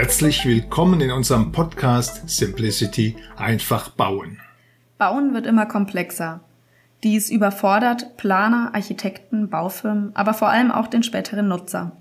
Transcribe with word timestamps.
Herzlich 0.00 0.46
willkommen 0.46 1.00
in 1.00 1.10
unserem 1.10 1.50
Podcast 1.50 2.28
Simplicity 2.30 3.16
einfach 3.36 3.88
bauen. 3.88 4.38
Bauen 4.96 5.34
wird 5.34 5.44
immer 5.44 5.66
komplexer. 5.66 6.38
Dies 7.02 7.30
überfordert 7.30 8.16
Planer, 8.16 8.70
Architekten, 8.74 9.50
Baufirmen, 9.50 10.14
aber 10.14 10.34
vor 10.34 10.50
allem 10.50 10.70
auch 10.70 10.86
den 10.86 11.02
späteren 11.02 11.48
Nutzer. 11.48 11.96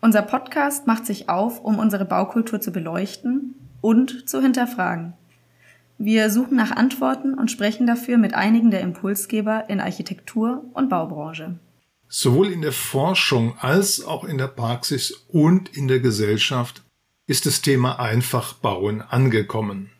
Unser 0.00 0.22
Podcast 0.22 0.88
macht 0.88 1.06
sich 1.06 1.28
auf, 1.28 1.60
um 1.60 1.78
unsere 1.78 2.04
Baukultur 2.04 2.60
zu 2.60 2.72
beleuchten 2.72 3.54
und 3.80 4.28
zu 4.28 4.42
hinterfragen. 4.42 5.12
Wir 5.98 6.30
suchen 6.30 6.56
nach 6.56 6.72
Antworten 6.72 7.34
und 7.34 7.48
sprechen 7.48 7.86
dafür 7.86 8.18
mit 8.18 8.34
einigen 8.34 8.72
der 8.72 8.80
Impulsgeber 8.80 9.70
in 9.70 9.80
Architektur 9.80 10.64
und 10.74 10.88
Baubranche. 10.88 11.60
Sowohl 12.08 12.48
in 12.48 12.60
der 12.60 12.72
Forschung 12.72 13.54
als 13.60 14.04
auch 14.04 14.24
in 14.24 14.36
der 14.36 14.48
Praxis 14.48 15.12
und 15.28 15.68
in 15.76 15.86
der 15.86 16.00
Gesellschaft 16.00 16.83
ist 17.26 17.46
das 17.46 17.62
Thema 17.62 17.98
einfach 17.98 18.54
bauen 18.54 19.00
angekommen. 19.02 19.90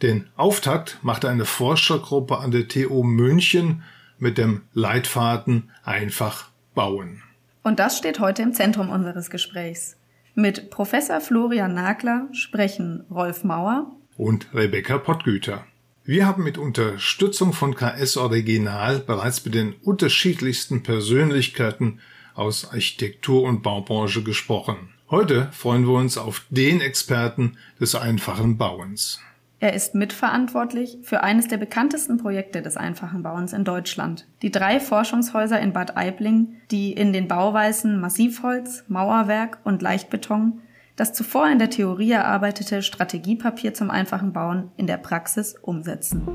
Den 0.00 0.28
Auftakt 0.36 0.98
machte 1.02 1.28
eine 1.28 1.44
Forschergruppe 1.44 2.38
an 2.38 2.50
der 2.50 2.68
TU 2.68 3.02
München 3.02 3.82
mit 4.18 4.38
dem 4.38 4.62
Leitfaden 4.72 5.70
einfach 5.84 6.48
bauen. 6.74 7.22
Und 7.62 7.78
das 7.78 7.98
steht 7.98 8.18
heute 8.20 8.42
im 8.42 8.52
Zentrum 8.52 8.90
unseres 8.90 9.30
Gesprächs. 9.30 9.96
Mit 10.34 10.70
Professor 10.70 11.20
Florian 11.20 11.74
Nagler 11.74 12.28
sprechen 12.32 13.04
Rolf 13.10 13.44
Mauer 13.44 13.92
und 14.16 14.52
Rebecca 14.54 14.98
Pottgüter. 14.98 15.64
Wir 16.04 16.26
haben 16.26 16.42
mit 16.42 16.58
Unterstützung 16.58 17.52
von 17.52 17.76
KS 17.76 18.16
Original 18.16 18.98
bereits 18.98 19.44
mit 19.44 19.54
den 19.54 19.74
unterschiedlichsten 19.82 20.82
Persönlichkeiten 20.82 22.00
aus 22.34 22.72
Architektur 22.72 23.42
und 23.42 23.62
Baubranche 23.62 24.24
gesprochen. 24.24 24.91
Heute 25.12 25.50
freuen 25.52 25.86
wir 25.86 25.92
uns 25.92 26.16
auf 26.16 26.46
den 26.48 26.80
Experten 26.80 27.58
des 27.78 27.94
einfachen 27.94 28.56
Bauens. 28.56 29.20
Er 29.60 29.74
ist 29.74 29.94
mitverantwortlich 29.94 30.96
für 31.02 31.22
eines 31.22 31.48
der 31.48 31.58
bekanntesten 31.58 32.16
Projekte 32.16 32.62
des 32.62 32.78
einfachen 32.78 33.22
Bauens 33.22 33.52
in 33.52 33.62
Deutschland. 33.62 34.26
Die 34.40 34.50
drei 34.50 34.80
Forschungshäuser 34.80 35.60
in 35.60 35.74
Bad 35.74 35.98
Aibling, 35.98 36.54
die 36.70 36.94
in 36.94 37.12
den 37.12 37.28
Bauweisen 37.28 38.00
Massivholz, 38.00 38.84
Mauerwerk 38.88 39.58
und 39.64 39.82
Leichtbeton 39.82 40.62
das 40.96 41.12
zuvor 41.12 41.46
in 41.50 41.58
der 41.58 41.68
Theorie 41.68 42.12
erarbeitete 42.12 42.82
Strategiepapier 42.82 43.74
zum 43.74 43.90
einfachen 43.90 44.32
Bauen 44.32 44.70
in 44.78 44.86
der 44.86 44.96
Praxis 44.96 45.56
umsetzen. 45.60 46.26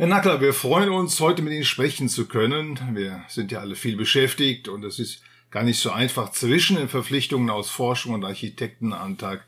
Herr 0.00 0.06
Nackler, 0.06 0.40
wir 0.40 0.54
freuen 0.54 0.88
uns, 0.88 1.20
heute 1.20 1.42
mit 1.42 1.52
Ihnen 1.52 1.66
sprechen 1.66 2.08
zu 2.08 2.24
können. 2.24 2.80
Wir 2.94 3.22
sind 3.28 3.52
ja 3.52 3.60
alle 3.60 3.74
viel 3.74 3.98
beschäftigt 3.98 4.66
und 4.66 4.82
es 4.82 4.98
ist 4.98 5.20
gar 5.50 5.62
nicht 5.62 5.78
so 5.78 5.90
einfach, 5.90 6.32
zwischen 6.32 6.78
den 6.78 6.88
Verpflichtungen 6.88 7.50
aus 7.50 7.68
Forschung 7.68 8.14
und 8.14 8.24
Architektenantrag 8.24 9.44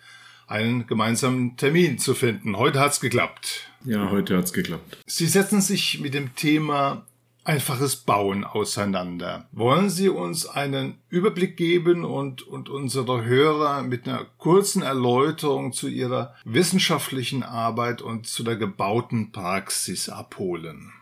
einen 0.46 0.86
gemeinsamen 0.86 1.56
Termin 1.56 1.98
zu 1.98 2.12
finden. 2.12 2.58
Heute 2.58 2.80
hat's 2.80 3.00
geklappt. 3.00 3.70
Ja, 3.86 4.10
heute 4.10 4.36
hat's 4.36 4.52
geklappt. 4.52 4.98
Sie 5.06 5.26
setzen 5.26 5.62
sich 5.62 6.00
mit 6.00 6.12
dem 6.12 6.36
Thema 6.36 7.06
einfaches 7.44 7.96
Bauen 7.96 8.44
auseinander. 8.44 9.48
Wollen 9.52 9.90
Sie 9.90 10.08
uns 10.08 10.46
einen 10.46 10.94
Überblick 11.08 11.56
geben 11.56 12.04
und, 12.04 12.42
und 12.42 12.68
unsere 12.68 13.24
Hörer 13.24 13.82
mit 13.82 14.06
einer 14.06 14.26
kurzen 14.38 14.82
Erläuterung 14.82 15.72
zu 15.72 15.88
Ihrer 15.88 16.34
wissenschaftlichen 16.44 17.42
Arbeit 17.42 18.00
und 18.00 18.26
zu 18.26 18.44
der 18.44 18.56
gebauten 18.56 19.32
Praxis 19.32 20.08
abholen? 20.08 20.92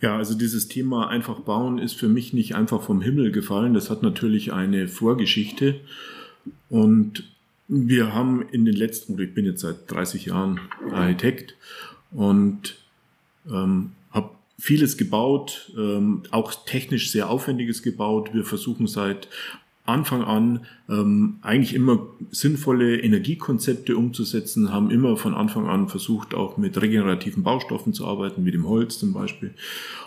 Ja, 0.00 0.16
also 0.16 0.34
dieses 0.34 0.68
Thema 0.68 1.08
einfach 1.08 1.40
bauen 1.40 1.78
ist 1.78 1.94
für 1.94 2.08
mich 2.08 2.32
nicht 2.32 2.54
einfach 2.54 2.82
vom 2.82 3.00
Himmel 3.00 3.32
gefallen. 3.32 3.74
Das 3.74 3.90
hat 3.90 4.02
natürlich 4.02 4.52
eine 4.52 4.88
Vorgeschichte. 4.88 5.80
Und 6.68 7.24
wir 7.66 8.14
haben 8.14 8.42
in 8.42 8.64
den 8.64 8.76
letzten, 8.76 9.18
ich 9.18 9.34
bin 9.34 9.46
jetzt 9.46 9.62
seit 9.62 9.90
30 9.90 10.26
Jahren 10.26 10.60
Architekt 10.92 11.56
und 12.12 12.76
ähm, 13.50 13.92
vieles 14.58 14.96
gebaut, 14.96 15.72
ähm, 15.76 16.22
auch 16.30 16.52
technisch 16.64 17.10
sehr 17.10 17.28
aufwendiges 17.28 17.82
gebaut. 17.82 18.30
Wir 18.32 18.44
versuchen 18.44 18.86
seit 18.86 19.28
Anfang 19.86 20.22
an 20.24 20.66
ähm, 20.88 21.38
eigentlich 21.42 21.74
immer 21.74 22.06
sinnvolle 22.30 23.00
Energiekonzepte 23.00 23.96
umzusetzen, 23.96 24.72
haben 24.72 24.90
immer 24.90 25.16
von 25.16 25.34
Anfang 25.34 25.68
an 25.68 25.88
versucht, 25.88 26.34
auch 26.34 26.56
mit 26.56 26.80
regenerativen 26.80 27.44
Baustoffen 27.44 27.92
zu 27.92 28.06
arbeiten, 28.06 28.44
wie 28.44 28.50
dem 28.50 28.68
Holz 28.68 28.98
zum 28.98 29.12
Beispiel, 29.12 29.54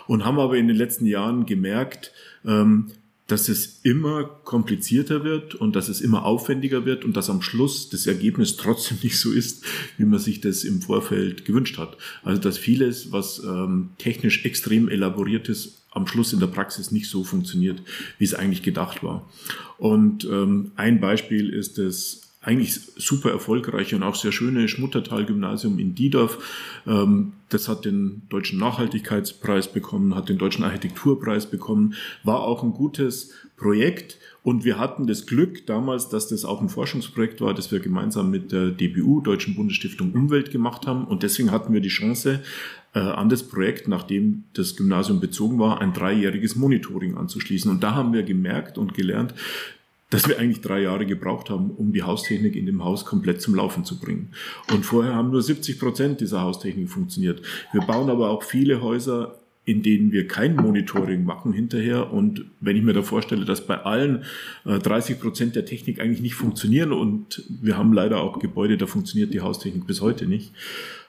und 0.06 0.24
haben 0.24 0.38
aber 0.38 0.56
in 0.56 0.68
den 0.68 0.76
letzten 0.76 1.06
Jahren 1.06 1.46
gemerkt, 1.46 2.12
ähm, 2.44 2.88
dass 3.30 3.48
es 3.48 3.80
immer 3.82 4.24
komplizierter 4.24 5.22
wird 5.22 5.54
und 5.54 5.76
dass 5.76 5.88
es 5.88 6.00
immer 6.00 6.24
aufwendiger 6.24 6.84
wird 6.84 7.04
und 7.04 7.16
dass 7.16 7.30
am 7.30 7.42
Schluss 7.42 7.88
das 7.88 8.06
Ergebnis 8.06 8.56
trotzdem 8.56 8.98
nicht 9.02 9.18
so 9.18 9.30
ist, 9.30 9.64
wie 9.98 10.04
man 10.04 10.18
sich 10.18 10.40
das 10.40 10.64
im 10.64 10.82
Vorfeld 10.82 11.44
gewünscht 11.44 11.78
hat. 11.78 11.96
Also 12.22 12.40
dass 12.40 12.58
vieles, 12.58 13.12
was 13.12 13.42
ähm, 13.44 13.90
technisch 13.98 14.44
extrem 14.44 14.88
elaboriert 14.88 15.48
ist, 15.48 15.76
am 15.92 16.06
Schluss 16.06 16.32
in 16.32 16.40
der 16.40 16.46
Praxis 16.46 16.90
nicht 16.90 17.08
so 17.08 17.24
funktioniert, 17.24 17.82
wie 18.18 18.24
es 18.24 18.34
eigentlich 18.34 18.62
gedacht 18.62 19.02
war. 19.02 19.28
Und 19.78 20.24
ähm, 20.24 20.72
ein 20.76 21.00
Beispiel 21.00 21.50
ist 21.50 21.78
das 21.78 22.29
eigentlich 22.42 22.80
super 22.96 23.30
erfolgreiche 23.30 23.96
und 23.96 24.02
auch 24.02 24.14
sehr 24.14 24.32
schöne 24.32 24.66
Schmuttertal-Gymnasium 24.66 25.78
in 25.78 25.94
Diedorf. 25.94 26.38
Ähm, 26.86 27.32
das 27.50 27.68
hat 27.68 27.84
den 27.84 28.22
Deutschen 28.30 28.58
Nachhaltigkeitspreis 28.58 29.72
bekommen, 29.72 30.14
hat 30.14 30.30
den 30.30 30.38
Deutschen 30.38 30.64
Architekturpreis 30.64 31.46
bekommen, 31.46 31.94
war 32.24 32.40
auch 32.40 32.62
ein 32.62 32.72
gutes 32.72 33.32
Projekt. 33.56 34.18
Und 34.42 34.64
wir 34.64 34.78
hatten 34.78 35.06
das 35.06 35.26
Glück 35.26 35.66
damals, 35.66 36.08
dass 36.08 36.28
das 36.28 36.46
auch 36.46 36.62
ein 36.62 36.70
Forschungsprojekt 36.70 37.42
war, 37.42 37.52
das 37.52 37.70
wir 37.72 37.80
gemeinsam 37.80 38.30
mit 38.30 38.52
der 38.52 38.70
DBU, 38.70 39.20
Deutschen 39.20 39.54
Bundesstiftung 39.54 40.12
Umwelt, 40.12 40.50
gemacht 40.50 40.86
haben. 40.86 41.04
Und 41.04 41.22
deswegen 41.22 41.50
hatten 41.50 41.74
wir 41.74 41.82
die 41.82 41.90
Chance, 41.90 42.40
äh, 42.94 42.98
an 43.00 43.28
das 43.28 43.42
Projekt, 43.42 43.86
nachdem 43.86 44.44
das 44.54 44.76
Gymnasium 44.76 45.20
bezogen 45.20 45.58
war, 45.58 45.80
ein 45.80 45.92
dreijähriges 45.92 46.56
Monitoring 46.56 47.16
anzuschließen. 47.16 47.70
Und 47.70 47.82
da 47.82 47.94
haben 47.94 48.12
wir 48.12 48.22
gemerkt 48.22 48.78
und 48.78 48.94
gelernt, 48.94 49.34
dass 50.10 50.28
wir 50.28 50.38
eigentlich 50.38 50.60
drei 50.60 50.82
Jahre 50.82 51.06
gebraucht 51.06 51.50
haben, 51.50 51.70
um 51.70 51.92
die 51.92 52.02
Haustechnik 52.02 52.56
in 52.56 52.66
dem 52.66 52.84
Haus 52.84 53.04
komplett 53.04 53.40
zum 53.40 53.54
Laufen 53.54 53.84
zu 53.84 53.98
bringen. 53.98 54.32
Und 54.72 54.84
vorher 54.84 55.14
haben 55.14 55.30
nur 55.30 55.42
70 55.42 55.78
Prozent 55.78 56.20
dieser 56.20 56.42
Haustechnik 56.42 56.90
funktioniert. 56.90 57.42
Wir 57.72 57.82
bauen 57.82 58.10
aber 58.10 58.30
auch 58.30 58.42
viele 58.42 58.82
Häuser 58.82 59.36
in 59.70 59.82
denen 59.82 60.10
wir 60.10 60.26
kein 60.26 60.56
Monitoring 60.56 61.24
machen 61.24 61.52
hinterher. 61.52 62.12
Und 62.12 62.44
wenn 62.60 62.76
ich 62.76 62.82
mir 62.82 62.92
da 62.92 63.02
vorstelle, 63.02 63.44
dass 63.44 63.66
bei 63.66 63.78
allen 63.78 64.24
30 64.64 65.16
äh, 65.16 65.18
Prozent 65.20 65.54
der 65.54 65.64
Technik 65.64 66.00
eigentlich 66.00 66.22
nicht 66.22 66.34
funktionieren 66.34 66.92
und 66.92 67.44
wir 67.48 67.76
haben 67.76 67.92
leider 67.92 68.20
auch 68.20 68.38
Gebäude, 68.40 68.76
da 68.76 68.86
funktioniert 68.86 69.32
die 69.32 69.40
Haustechnik 69.40 69.86
bis 69.86 70.00
heute 70.00 70.26
nicht. 70.26 70.52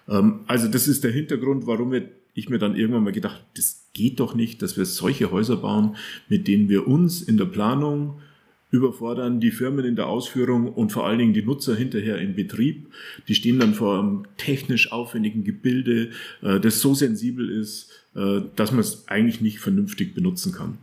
Ähm, 0.08 0.42
also 0.48 0.68
das 0.68 0.88
ist 0.88 1.04
der 1.04 1.12
Hintergrund, 1.12 1.66
warum 1.66 1.94
ich 2.34 2.50
mir 2.50 2.60
dann 2.60 2.76
irgendwann 2.76 3.04
mal 3.04 3.14
gedacht, 3.14 3.42
das 3.56 3.90
geht 3.94 4.20
doch 4.20 4.36
nicht, 4.36 4.62
dass 4.62 4.78
wir 4.78 4.86
solche 4.86 5.32
Häuser 5.32 5.58
bauen, 5.58 5.96
mit 6.30 6.48
denen 6.48 6.70
wir 6.70 6.88
uns 6.88 7.22
in 7.22 7.38
der 7.38 7.46
Planung 7.46 8.20
überfordern 8.72 9.42
die 9.42 9.52
Firmen 9.52 9.86
in 9.86 9.96
der 9.96 10.08
Ausführung 10.08 10.72
und 10.74 10.92
vor 10.92 11.06
allen 11.06 11.20
Dingen 11.20 11.34
die 11.34 11.44
Nutzer 11.44 11.76
hinterher 11.76 12.18
im 12.20 12.36
Betrieb. 12.36 12.88
Die 13.28 13.36
stehen 13.36 13.60
dann 13.60 13.74
vor 13.74 14.00
einem 14.00 14.24
technisch 14.38 14.92
aufwendigen 14.92 15.44
Gebilde, 15.44 16.12
äh, 16.42 16.60
das 16.60 16.80
so 16.80 16.94
sensibel 16.94 17.50
ist, 17.50 17.92
äh, 18.16 18.42
dass 18.56 18.72
man 18.72 18.80
es 18.80 19.08
eigentlich 19.10 19.42
nicht 19.42 19.60
vernünftig 19.60 20.16
benutzen 20.16 20.54
kann. 20.54 20.78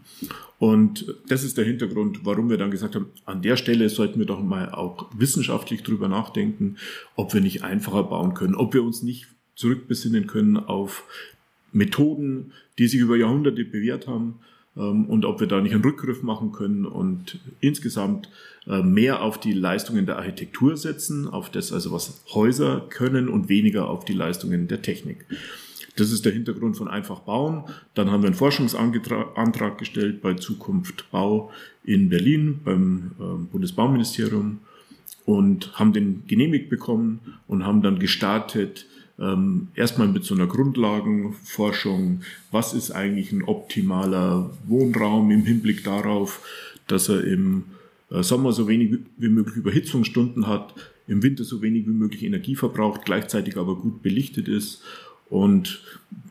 Und 0.59 1.15
das 1.29 1.45
ist 1.45 1.57
der 1.57 1.65
Hintergrund, 1.65 2.25
warum 2.25 2.51
wir 2.51 2.59
dann 2.59 2.71
gesagt 2.71 2.95
haben, 2.95 3.07
an 3.25 3.43
der 3.43 3.57
Stelle 3.57 3.89
sollten 3.89 4.19
wir 4.19 4.27
doch 4.27 4.43
mal 4.43 4.71
auch 4.71 5.09
wissenschaftlich 5.17 5.83
drüber 5.83 6.09
nachdenken, 6.09 6.77
ob 7.17 7.33
wir 7.33 7.41
nicht 7.41 7.63
einfacher 7.65 8.03
bauen 8.03 8.35
können, 8.35 8.55
ob 8.55 8.75
wir 8.75 8.83
uns 8.83 9.03
nicht 9.03 9.29
zurückbesinnen 9.55 10.27
können 10.27 10.57
auf 10.57 11.05
Methoden, 11.73 12.53
die 12.79 12.89
sich 12.89 13.01
über 13.01 13.17
Jahrhunderte 13.17 13.65
bewährt 13.65 14.07
haben, 14.07 14.41
und 14.83 15.25
ob 15.25 15.41
wir 15.41 15.47
da 15.47 15.61
nicht 15.61 15.75
einen 15.75 15.83
Rückgriff 15.83 16.23
machen 16.23 16.53
können 16.53 16.87
und 16.87 17.41
insgesamt 17.61 18.31
äh, 18.67 18.83
mehr 18.83 19.23
auf 19.23 19.41
die 19.41 19.53
Leistungen 19.53 20.07
der 20.07 20.19
Architektur 20.19 20.77
setzen, 20.77 21.27
auf 21.27 21.51
das 21.51 21.73
also 21.73 21.93
was 21.93 22.23
Häuser 22.35 22.87
können 22.89 23.29
und 23.29 23.49
weniger 23.49 23.89
auf 23.89 24.05
die 24.05 24.13
Leistungen 24.13 24.69
der 24.69 24.83
Technik. 24.83 25.25
Das 25.97 26.13
ist 26.13 26.25
der 26.25 26.33
Hintergrund 26.33 26.77
von 26.77 26.87
Einfach 26.87 27.21
Bauen. 27.21 27.65
Dann 27.95 28.13
haben 28.13 28.23
wir 28.23 28.29
einen 28.29 28.37
Forschungsantrag 28.37 29.79
gestellt 29.79 30.23
bei 30.23 30.35
Zukunft 30.35 31.11
Bau 31.11 31.51
in 31.85 32.09
Berlin 32.09 32.61
beim 32.65 33.13
ähm, 33.19 33.49
Bundesbauministerium 33.51 34.61
und 35.25 35.79
haben 35.79 35.93
den 35.93 36.23
genehmigt 36.27 36.71
bekommen 36.71 37.21
und 37.49 37.67
haben 37.67 37.83
dann 37.83 37.99
gestartet, 37.99 38.87
ähm, 39.19 39.69
erstmal 39.75 40.09
mit 40.09 40.25
so 40.25 40.35
einer 40.35 40.47
Grundlagenforschung, 40.47 42.21
was 42.51 42.75
ist 42.75 42.91
eigentlich 42.91 43.33
ein 43.33 43.43
optimaler 43.43 44.51
Wohnraum 44.67 45.31
im 45.31 45.45
Hinblick 45.45 45.85
darauf, 45.85 46.41
dass 46.87 47.09
er 47.09 47.25
im 47.25 47.65
äh, 48.11 48.23
Sommer 48.23 48.53
so 48.53 48.69
wenig 48.69 48.99
wie 49.17 49.29
möglich 49.29 49.57
Überhitzungsstunden 49.57 50.47
hat, 50.47 50.75
im 51.07 51.23
Winter 51.23 51.45
so 51.45 51.63
wenig 51.63 51.87
wie 51.87 51.93
möglich 51.93 52.23
Energie 52.23 52.55
verbraucht, 52.55 53.05
gleichzeitig 53.05 53.57
aber 53.57 53.77
gut 53.77 54.03
belichtet 54.03 54.47
ist 54.47 54.83
Und 55.31 55.83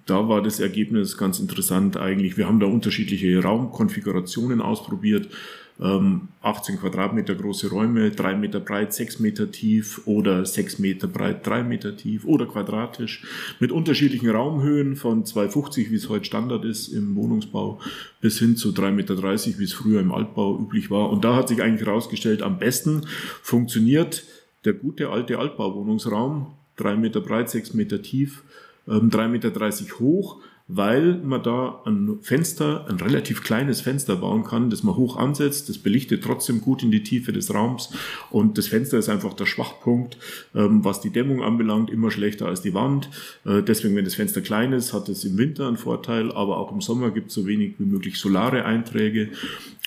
da 0.06 0.28
war 0.28 0.42
das 0.42 0.60
Ergebnis 0.60 1.18
ganz 1.18 1.40
interessant 1.40 1.98
eigentlich. 1.98 2.38
Wir 2.38 2.48
haben 2.48 2.60
da 2.60 2.66
unterschiedliche 2.66 3.42
Raumkonfigurationen 3.42 4.62
ausprobiert. 4.62 5.30
18 5.80 6.76
ähm, 6.76 6.82
Quadratmeter 6.82 7.36
große 7.36 7.70
Räume, 7.70 8.10
3 8.10 8.36
Meter 8.36 8.60
breit, 8.60 8.94
6 8.94 9.20
Meter 9.20 9.52
tief 9.52 10.02
oder 10.06 10.44
6 10.44 10.80
Meter 10.80 11.08
breit, 11.08 11.46
3 11.46 11.62
Meter 11.64 11.96
tief 11.96 12.26
oder 12.26 12.48
quadratisch 12.48 13.24
mit 13.60 13.72
unterschiedlichen 13.72 14.30
Raumhöhen 14.30 14.96
von 14.96 15.24
2,50, 15.24 15.92
wie 15.92 15.96
es 15.96 16.10
heute 16.10 16.26
Standard 16.26 16.66
ist 16.66 16.88
im 16.88 17.16
Wohnungsbau, 17.16 17.80
bis 18.22 18.40
hin 18.40 18.58
zu 18.58 18.70
3,30 18.70 18.92
Meter, 18.92 19.16
wie 19.60 19.64
es 19.64 19.74
früher 19.74 20.02
im 20.02 20.12
Altbau 20.12 20.60
üblich 20.60 20.90
war. 20.90 21.12
Und 21.12 21.24
da 21.24 21.36
hat 21.36 21.48
sich 21.48 21.62
eigentlich 21.62 21.86
herausgestellt, 21.86 22.42
am 22.42 22.58
besten 22.58 23.06
funktioniert 23.44 24.24
der 24.66 24.74
gute 24.74 25.10
alte 25.10 25.38
Altbauwohnungsraum, 25.38 26.48
3 26.78 26.96
Meter 26.96 27.22
breit, 27.22 27.52
6 27.52 27.76
Meter 27.76 28.02
tief, 28.02 28.44
3,30 28.88 29.26
ähm, 29.26 29.32
Meter 29.32 30.00
hoch, 30.00 30.42
weil 30.68 31.16
man 31.18 31.44
da 31.44 31.82
ein 31.86 32.20
Fenster, 32.22 32.86
ein 32.90 32.98
relativ 32.98 33.42
kleines 33.42 33.82
Fenster 33.82 34.18
bauen 34.18 34.44
kann, 34.44 34.70
das 34.70 34.84
man 34.84 34.98
hoch 34.98 35.16
ansetzt, 35.16 35.70
das 35.70 35.78
belichtet 35.78 36.24
trotzdem 36.24 36.60
gut 36.60 36.84
in 36.84 36.92
die 36.92 37.04
Tiefe 37.04 37.32
des 37.32 37.54
Raums 37.54 37.94
und 38.32 38.58
das 38.58 38.68
Fenster 38.68 38.98
ist 38.98 39.08
einfach 39.08 39.34
der 39.34 39.46
Schwachpunkt, 39.46 40.18
ähm, 40.54 40.84
was 40.84 41.00
die 41.00 41.10
Dämmung 41.10 41.42
anbelangt, 41.42 41.90
immer 41.90 42.12
schlechter 42.12 42.48
als 42.48 42.62
die 42.62 42.74
Wand. 42.74 43.10
Äh, 43.46 43.64
deswegen, 43.64 43.96
wenn 43.96 44.04
das 44.04 44.16
Fenster 44.16 44.42
klein 44.42 44.74
ist, 44.74 44.94
hat 44.94 45.08
es 45.08 45.24
im 45.24 45.38
Winter 45.38 45.68
einen 45.68 45.78
Vorteil, 45.78 46.32
aber 46.34 46.58
auch 46.58 46.74
im 46.74 46.82
Sommer 46.82 47.12
gibt 47.12 47.30
es 47.30 47.36
so 47.36 47.48
wenig 47.48 47.76
wie 47.78 47.86
möglich 47.86 48.20
solare 48.20 48.66
Einträge 48.66 49.30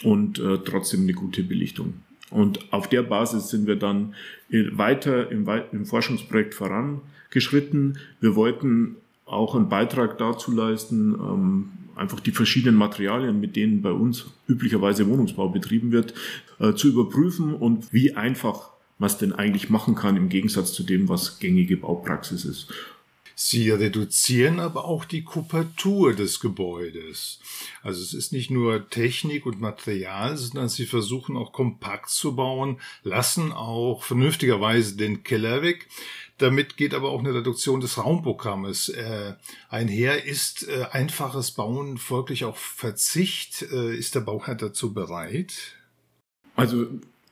und 0.02 0.38
äh, 0.38 0.58
trotzdem 0.64 1.02
eine 1.02 1.12
gute 1.12 1.42
Belichtung. 1.42 1.94
Und 2.30 2.72
auf 2.72 2.88
der 2.88 3.02
Basis 3.02 3.48
sind 3.48 3.66
wir 3.66 3.76
dann 3.76 4.14
weiter 4.48 5.30
im, 5.30 5.48
im 5.72 5.84
Forschungsprojekt 5.84 6.54
vorangeschritten. 6.54 7.98
Wir 8.20 8.36
wollten 8.36 8.96
auch 9.32 9.54
einen 9.54 9.68
Beitrag 9.68 10.18
dazu 10.18 10.52
leisten, 10.52 11.14
ähm, 11.14 11.68
einfach 11.96 12.20
die 12.20 12.32
verschiedenen 12.32 12.76
Materialien, 12.76 13.40
mit 13.40 13.56
denen 13.56 13.82
bei 13.82 13.92
uns 13.92 14.26
üblicherweise 14.48 15.06
Wohnungsbau 15.06 15.48
betrieben 15.48 15.92
wird, 15.92 16.14
äh, 16.58 16.74
zu 16.74 16.88
überprüfen 16.88 17.54
und 17.54 17.92
wie 17.92 18.16
einfach 18.16 18.70
man 18.98 19.08
es 19.08 19.18
denn 19.18 19.32
eigentlich 19.32 19.70
machen 19.70 19.94
kann 19.94 20.16
im 20.16 20.28
Gegensatz 20.28 20.72
zu 20.72 20.82
dem, 20.82 21.08
was 21.08 21.38
gängige 21.38 21.76
Baupraxis 21.76 22.44
ist. 22.44 22.72
Sie 23.42 23.70
reduzieren 23.70 24.60
aber 24.60 24.84
auch 24.84 25.06
die 25.06 25.24
Kupatur 25.24 26.14
des 26.14 26.40
Gebäudes. 26.40 27.40
Also 27.82 28.02
es 28.02 28.12
ist 28.12 28.34
nicht 28.34 28.50
nur 28.50 28.90
Technik 28.90 29.46
und 29.46 29.62
Material, 29.62 30.36
sondern 30.36 30.68
Sie 30.68 30.84
versuchen 30.84 31.38
auch 31.38 31.50
kompakt 31.50 32.10
zu 32.10 32.36
bauen, 32.36 32.78
lassen 33.02 33.52
auch 33.52 34.02
vernünftigerweise 34.02 34.98
den 34.98 35.22
Keller 35.22 35.62
weg. 35.62 35.88
Damit 36.40 36.78
geht 36.78 36.94
aber 36.94 37.10
auch 37.10 37.20
eine 37.20 37.34
Reduktion 37.34 37.80
des 37.80 37.98
Raumprogrammes 37.98 38.88
äh, 38.88 39.34
einher. 39.68 40.24
Ist 40.24 40.66
äh, 40.66 40.86
einfaches 40.90 41.50
Bauen 41.50 41.98
folglich 41.98 42.46
auch 42.46 42.56
Verzicht? 42.56 43.66
Äh, 43.70 43.94
ist 43.94 44.14
der 44.14 44.20
Bauherr 44.20 44.54
dazu 44.54 44.94
bereit? 44.94 45.76
Also 46.56 46.86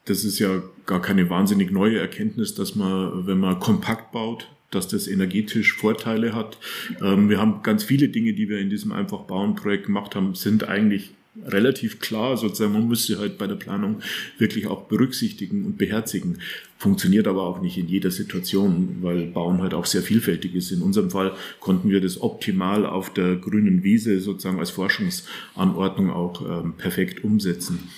das 0.04 0.24
ist 0.24 0.38
ja 0.38 0.62
gar 0.84 1.00
keine 1.00 1.30
wahnsinnig 1.30 1.70
neue 1.70 1.98
Erkenntnis, 1.98 2.54
dass 2.54 2.74
man, 2.74 3.26
wenn 3.26 3.38
man 3.38 3.58
kompakt 3.60 4.12
baut, 4.12 4.50
dass 4.70 4.88
das 4.88 5.08
energetisch 5.08 5.72
Vorteile 5.72 6.34
hat. 6.34 6.58
Ähm, 7.00 7.30
wir 7.30 7.38
haben 7.38 7.62
ganz 7.62 7.84
viele 7.84 8.10
Dinge, 8.10 8.34
die 8.34 8.50
wir 8.50 8.58
in 8.58 8.68
diesem 8.68 8.92
Einfach 8.92 9.22
bauen 9.22 9.54
Projekt 9.54 9.86
gemacht 9.86 10.16
haben, 10.16 10.34
sind 10.34 10.68
eigentlich 10.68 11.14
relativ 11.46 12.00
klar, 12.00 12.36
sozusagen, 12.36 12.72
man 12.72 12.88
muss 12.88 13.06
sie 13.06 13.16
halt 13.16 13.38
bei 13.38 13.46
der 13.46 13.54
Planung 13.54 14.00
wirklich 14.38 14.66
auch 14.66 14.84
berücksichtigen 14.84 15.64
und 15.64 15.78
beherzigen. 15.78 16.38
Funktioniert 16.78 17.26
aber 17.26 17.42
auch 17.42 17.60
nicht 17.60 17.78
in 17.78 17.88
jeder 17.88 18.10
Situation, 18.10 18.98
weil 19.00 19.26
Bauen 19.26 19.60
halt 19.60 19.74
auch 19.74 19.86
sehr 19.86 20.02
vielfältig 20.02 20.54
ist. 20.54 20.70
In 20.70 20.82
unserem 20.82 21.10
Fall 21.10 21.32
konnten 21.60 21.90
wir 21.90 22.00
das 22.00 22.20
optimal 22.20 22.86
auf 22.86 23.12
der 23.12 23.36
grünen 23.36 23.82
Wiese 23.82 24.20
sozusagen 24.20 24.58
als 24.58 24.70
Forschungsanordnung 24.70 26.10
auch 26.10 26.42
ähm, 26.42 26.74
perfekt 26.76 27.24
umsetzen. 27.24 27.88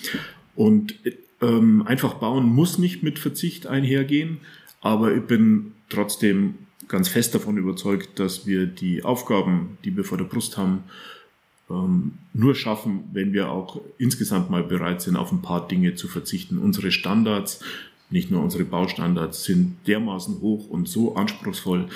Und 0.54 0.94
ähm, 1.40 1.82
einfach 1.86 2.14
bauen 2.14 2.46
muss 2.46 2.78
nicht 2.78 3.02
mit 3.02 3.18
Verzicht 3.18 3.66
einhergehen, 3.66 4.38
aber 4.80 5.14
ich 5.14 5.22
bin 5.22 5.72
trotzdem 5.88 6.54
ganz 6.88 7.08
fest 7.08 7.34
davon 7.34 7.56
überzeugt, 7.56 8.18
dass 8.18 8.46
wir 8.46 8.66
die 8.66 9.04
Aufgaben, 9.04 9.78
die 9.84 9.96
wir 9.96 10.04
vor 10.04 10.18
der 10.18 10.24
Brust 10.24 10.56
haben, 10.56 10.84
nur 12.32 12.54
schaffen, 12.54 13.04
wenn 13.12 13.32
wir 13.32 13.50
auch 13.50 13.80
insgesamt 13.98 14.50
mal 14.50 14.62
bereit 14.62 15.00
sind, 15.02 15.16
auf 15.16 15.30
ein 15.30 15.42
paar 15.42 15.68
Dinge 15.68 15.94
zu 15.94 16.08
verzichten. 16.08 16.58
Unsere 16.58 16.90
Standards, 16.90 17.60
nicht 18.10 18.30
nur 18.30 18.42
unsere 18.42 18.64
Baustandards, 18.64 19.44
sind 19.44 19.76
dermaßen 19.86 20.40
hoch 20.40 20.68
und 20.68 20.88
so 20.88 21.14
anspruchsvoll, 21.14 21.86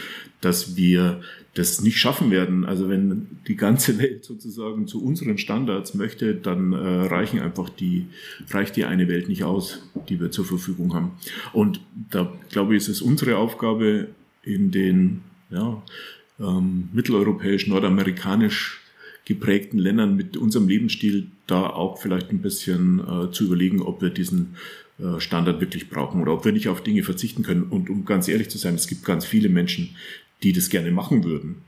dass 0.41 0.77
wir 0.77 1.23
das 1.55 1.83
nicht 1.83 1.99
schaffen 1.99 2.31
werden. 2.31 2.65
Also 2.65 2.89
wenn 2.89 3.39
die 3.49 3.57
ganze 3.57 3.99
Welt 3.99 4.25
sozusagen 4.25 4.87
zu 4.87 5.03
unseren 5.03 5.39
Standards 5.39 5.95
möchte, 5.95 6.37
dann 6.37 6.73
äh, 6.73 6.77
reichen 7.07 7.41
einfach 7.41 7.69
die, 7.69 8.07
reicht 8.51 8.77
die 8.77 8.85
eine 8.85 9.09
Welt 9.09 9.29
nicht 9.29 9.43
aus, 9.43 9.89
die 10.09 10.21
wir 10.21 10.31
zur 10.31 10.45
Verfügung 10.45 10.95
haben. 10.95 11.13
Und 11.53 11.81
da 12.11 12.33
glaube 12.51 12.77
ich, 12.77 12.83
ist 12.83 12.89
es 12.89 13.03
unsere 13.03 13.39
Aufgabe 13.39 14.09
in 14.43 14.71
den 14.71 15.23
ja, 15.51 15.83
ähm, 16.39 16.91
mitteleuropäisch, 16.93 17.67
nordamerikanisch 17.67 18.84
geprägten 19.25 19.79
Ländern 19.79 20.17
mit 20.17 20.37
unserem 20.37 20.69
Lebensstil 20.69 21.29
da 21.47 21.67
auch 21.67 21.99
vielleicht 21.99 22.31
ein 22.31 22.43
bisschen 22.43 23.01
äh, 23.01 23.31
zu 23.31 23.45
überlegen, 23.45 23.81
ob 23.81 24.03
wir 24.03 24.11
diesen 24.11 24.57
äh, 24.99 25.19
Standard 25.19 25.61
wirklich 25.61 25.89
brauchen 25.89 26.21
oder 26.21 26.35
ob 26.35 26.45
wir 26.45 26.53
nicht 26.53 26.69
auf 26.69 26.83
Dinge 26.83 27.03
verzichten 27.03 27.43
können. 27.43 27.65
Und 27.65 27.91
um 27.91 28.05
ganz 28.05 28.29
ehrlich 28.29 28.51
zu 28.51 28.59
sein, 28.59 28.75
es 28.75 28.87
gibt 28.87 29.05
ganz 29.05 29.25
viele 29.25 29.49
Menschen, 29.49 29.97
die 30.43 30.53
das 30.53 30.69
gerne 30.69 30.91
machen 30.91 31.25
würden, 31.25 31.63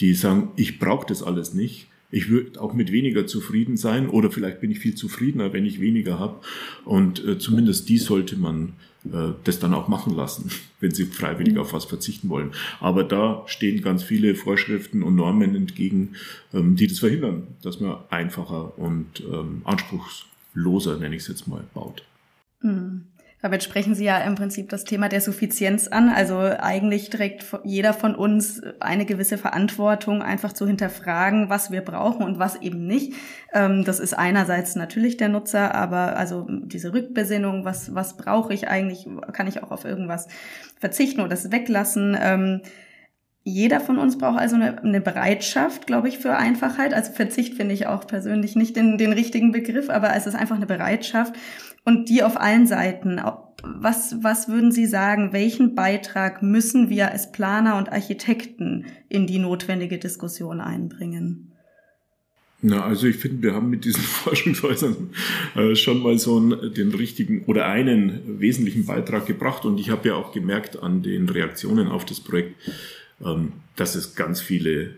die 0.00 0.14
sagen, 0.14 0.50
ich 0.56 0.78
brauche 0.78 1.06
das 1.06 1.22
alles 1.22 1.54
nicht. 1.54 1.88
Ich 2.14 2.28
würde 2.28 2.60
auch 2.60 2.74
mit 2.74 2.92
weniger 2.92 3.26
zufrieden 3.26 3.76
sein 3.76 4.08
oder 4.08 4.30
vielleicht 4.30 4.60
bin 4.60 4.70
ich 4.70 4.78
viel 4.78 4.94
zufriedener, 4.94 5.52
wenn 5.52 5.66
ich 5.66 5.80
weniger 5.80 6.20
habe. 6.20 6.36
Und 6.84 7.24
äh, 7.24 7.40
zumindest 7.40 7.88
die 7.88 7.98
sollte 7.98 8.36
man 8.36 8.74
äh, 9.04 9.32
das 9.42 9.58
dann 9.58 9.74
auch 9.74 9.88
machen 9.88 10.14
lassen, 10.14 10.48
wenn 10.80 10.92
sie 10.92 11.06
freiwillig 11.06 11.58
auf 11.58 11.72
was 11.72 11.86
verzichten 11.86 12.28
wollen. 12.28 12.52
Aber 12.78 13.02
da 13.02 13.42
stehen 13.46 13.82
ganz 13.82 14.04
viele 14.04 14.36
Vorschriften 14.36 15.02
und 15.02 15.16
Normen 15.16 15.56
entgegen, 15.56 16.14
ähm, 16.52 16.76
die 16.76 16.86
das 16.86 17.00
verhindern, 17.00 17.48
dass 17.62 17.80
man 17.80 17.96
einfacher 18.10 18.78
und 18.78 19.20
ähm, 19.20 19.62
anspruchsloser, 19.64 20.98
nenne 20.98 21.16
ich 21.16 21.22
es 21.22 21.28
jetzt 21.28 21.48
mal, 21.48 21.64
baut. 21.74 22.04
Mhm. 22.62 23.06
Damit 23.44 23.62
sprechen 23.62 23.94
Sie 23.94 24.06
ja 24.06 24.16
im 24.20 24.36
Prinzip 24.36 24.70
das 24.70 24.84
Thema 24.84 25.10
der 25.10 25.20
Suffizienz 25.20 25.88
an. 25.88 26.08
Also 26.08 26.38
eigentlich 26.38 27.10
trägt 27.10 27.44
jeder 27.62 27.92
von 27.92 28.14
uns 28.14 28.62
eine 28.80 29.04
gewisse 29.04 29.36
Verantwortung, 29.36 30.22
einfach 30.22 30.54
zu 30.54 30.66
hinterfragen, 30.66 31.50
was 31.50 31.70
wir 31.70 31.82
brauchen 31.82 32.24
und 32.24 32.38
was 32.38 32.62
eben 32.62 32.86
nicht. 32.86 33.12
Ähm, 33.52 33.84
das 33.84 34.00
ist 34.00 34.14
einerseits 34.14 34.76
natürlich 34.76 35.18
der 35.18 35.28
Nutzer, 35.28 35.74
aber 35.74 36.16
also 36.16 36.46
diese 36.48 36.94
Rückbesinnung, 36.94 37.66
was, 37.66 37.94
was 37.94 38.16
brauche 38.16 38.54
ich 38.54 38.68
eigentlich? 38.68 39.06
Kann 39.34 39.46
ich 39.46 39.62
auch 39.62 39.72
auf 39.72 39.84
irgendwas 39.84 40.26
verzichten 40.80 41.20
oder 41.20 41.28
das 41.28 41.52
weglassen? 41.52 42.16
Jeder 43.46 43.78
von 43.78 43.98
uns 43.98 44.16
braucht 44.16 44.38
also 44.38 44.56
eine, 44.56 44.82
eine 44.82 45.02
Bereitschaft, 45.02 45.86
glaube 45.86 46.08
ich, 46.08 46.16
für 46.18 46.34
Einfachheit. 46.34 46.94
Also 46.94 47.12
Verzicht 47.12 47.54
finde 47.54 47.74
ich 47.74 47.86
auch 47.86 48.06
persönlich 48.06 48.56
nicht 48.56 48.74
den, 48.74 48.96
den 48.96 49.12
richtigen 49.12 49.52
Begriff, 49.52 49.90
aber 49.90 50.16
es 50.16 50.26
ist 50.26 50.34
einfach 50.34 50.56
eine 50.56 50.66
Bereitschaft 50.66 51.34
und 51.84 52.08
die 52.08 52.22
auf 52.22 52.40
allen 52.40 52.66
Seiten. 52.66 53.20
Was, 53.62 54.16
was 54.22 54.48
würden 54.48 54.72
Sie 54.72 54.86
sagen, 54.86 55.34
welchen 55.34 55.74
Beitrag 55.74 56.42
müssen 56.42 56.88
wir 56.88 57.12
als 57.12 57.32
Planer 57.32 57.76
und 57.76 57.92
Architekten 57.92 58.86
in 59.10 59.26
die 59.26 59.38
notwendige 59.38 59.98
Diskussion 59.98 60.62
einbringen? 60.62 61.52
Na, 62.66 62.82
also 62.82 63.06
ich 63.06 63.16
finde, 63.16 63.42
wir 63.42 63.54
haben 63.54 63.68
mit 63.68 63.84
diesen 63.84 64.00
Forschungshäusern 64.02 65.10
äh, 65.54 65.74
schon 65.76 66.02
mal 66.02 66.18
so 66.18 66.38
einen, 66.38 66.72
den 66.72 66.94
richtigen 66.94 67.44
oder 67.44 67.66
einen 67.66 68.40
wesentlichen 68.40 68.86
Beitrag 68.86 69.26
gebracht. 69.26 69.66
Und 69.66 69.78
ich 69.78 69.90
habe 69.90 70.08
ja 70.08 70.14
auch 70.14 70.32
gemerkt 70.32 70.82
an 70.82 71.02
den 71.02 71.28
Reaktionen 71.28 71.88
auf 71.88 72.06
das 72.06 72.20
Projekt, 72.20 72.56
ähm, 73.24 73.52
dass 73.76 73.94
es 73.94 74.14
ganz 74.14 74.40
viele 74.40 74.94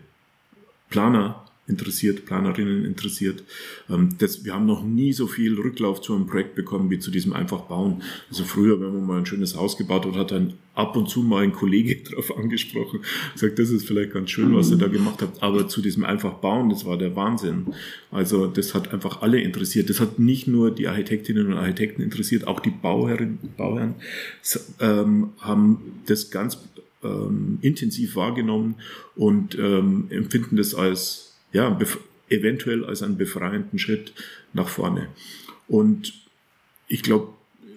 Planer 0.89 1.43
interessiert, 1.67 2.25
Planerinnen 2.25 2.85
interessiert. 2.85 3.43
Ähm, 3.89 4.09
das, 4.19 4.45
wir 4.45 4.53
haben 4.53 4.65
noch 4.65 4.83
nie 4.83 5.11
so 5.13 5.27
viel 5.27 5.55
Rücklauf 5.55 6.01
zu 6.01 6.15
einem 6.15 6.25
Projekt 6.25 6.55
bekommen 6.55 6.89
wie 6.89 6.99
zu 6.99 7.11
diesem 7.11 7.33
einfach 7.33 7.61
bauen. 7.61 8.01
Also 8.29 8.45
früher, 8.45 8.79
wenn 8.79 8.93
man 8.93 9.05
mal 9.05 9.17
ein 9.19 9.25
schönes 9.25 9.55
Haus 9.55 9.77
gebaut 9.77 10.05
hat, 10.05 10.15
hat 10.15 10.31
dann 10.31 10.53
ab 10.75 10.95
und 10.95 11.09
zu 11.09 11.23
mal 11.23 11.43
ein 11.43 11.51
Kollege 11.51 11.97
darauf 12.09 12.37
angesprochen, 12.37 13.01
sagt, 13.35 13.59
das 13.59 13.69
ist 13.69 13.85
vielleicht 13.85 14.13
ganz 14.13 14.31
schön, 14.31 14.55
was 14.55 14.71
ihr 14.71 14.77
da 14.77 14.87
gemacht 14.87 15.21
habt, 15.21 15.43
aber 15.43 15.67
zu 15.67 15.81
diesem 15.81 16.05
einfach 16.05 16.35
bauen, 16.35 16.69
das 16.69 16.85
war 16.85 16.97
der 16.97 17.15
Wahnsinn. 17.15 17.67
Also 18.11 18.47
das 18.47 18.73
hat 18.73 18.93
einfach 18.93 19.21
alle 19.21 19.41
interessiert. 19.41 19.89
Das 19.89 19.99
hat 19.99 20.19
nicht 20.19 20.47
nur 20.47 20.71
die 20.71 20.87
Architektinnen 20.87 21.47
und 21.47 21.53
Architekten 21.53 22.01
interessiert, 22.01 22.47
auch 22.47 22.61
die 22.61 22.69
Bauherren, 22.69 23.39
Bauherren 23.57 23.95
ähm, 24.79 25.31
haben 25.39 26.01
das 26.05 26.31
ganz 26.31 26.57
ähm, 27.03 27.59
intensiv 27.61 28.15
wahrgenommen 28.15 28.75
und 29.15 29.57
ähm, 29.57 30.07
empfinden 30.09 30.57
das 30.57 30.73
als 30.75 31.35
ja, 31.53 31.77
eventuell 32.29 32.85
als 32.85 33.03
einen 33.03 33.17
befreienden 33.17 33.79
Schritt 33.79 34.13
nach 34.53 34.67
vorne. 34.67 35.07
Und 35.67 36.13
ich 36.87 37.03
glaube, 37.03 37.29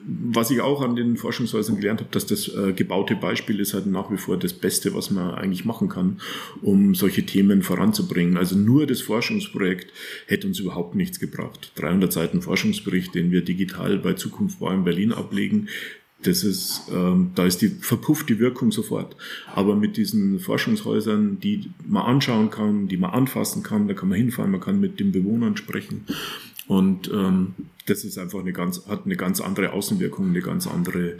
was 0.06 0.50
ich 0.50 0.60
auch 0.60 0.80
an 0.80 0.96
den 0.96 1.16
Forschungshäusern 1.16 1.76
gelernt 1.76 2.00
habe, 2.00 2.10
dass 2.10 2.26
das 2.26 2.48
äh, 2.48 2.72
gebaute 2.72 3.14
Beispiel 3.16 3.60
ist 3.60 3.74
halt 3.74 3.86
nach 3.86 4.10
wie 4.10 4.16
vor 4.16 4.38
das 4.38 4.52
Beste, 4.54 4.94
was 4.94 5.10
man 5.10 5.34
eigentlich 5.34 5.64
machen 5.64 5.88
kann, 5.88 6.20
um 6.62 6.94
solche 6.94 7.24
Themen 7.24 7.62
voranzubringen. 7.62 8.36
Also 8.36 8.56
nur 8.56 8.86
das 8.86 9.02
Forschungsprojekt 9.02 9.92
hätte 10.26 10.46
uns 10.46 10.58
überhaupt 10.58 10.94
nichts 10.94 11.20
gebracht. 11.20 11.72
300 11.76 12.12
Seiten 12.12 12.42
Forschungsbericht, 12.42 13.14
den 13.14 13.30
wir 13.30 13.42
digital 13.42 13.98
bei 13.98 14.14
Zukunft 14.14 14.60
Bau 14.60 14.70
in 14.70 14.84
Berlin 14.84 15.12
ablegen, 15.12 15.68
das 16.22 16.44
ist, 16.44 16.82
ähm, 16.92 17.30
da 17.34 17.46
ist 17.46 17.62
die 17.62 17.68
verpufft 17.68 18.28
die 18.28 18.38
Wirkung 18.38 18.72
sofort. 18.72 19.16
Aber 19.54 19.74
mit 19.74 19.96
diesen 19.96 20.38
Forschungshäusern, 20.38 21.40
die 21.40 21.70
man 21.86 22.04
anschauen 22.04 22.50
kann, 22.50 22.88
die 22.88 22.96
man 22.96 23.10
anfassen 23.10 23.62
kann, 23.62 23.88
da 23.88 23.94
kann 23.94 24.08
man 24.08 24.18
hinfahren, 24.18 24.50
man 24.50 24.60
kann 24.60 24.80
mit 24.80 25.00
den 25.00 25.12
Bewohnern 25.12 25.56
sprechen. 25.56 26.04
Und 26.66 27.10
ähm, 27.12 27.54
das 27.86 28.04
ist 28.04 28.18
einfach 28.18 28.40
eine 28.40 28.52
ganz, 28.52 28.86
hat 28.86 29.06
eine 29.06 29.16
ganz 29.16 29.40
andere 29.40 29.72
Außenwirkung, 29.72 30.28
eine 30.28 30.42
ganz 30.42 30.66
andere 30.66 31.16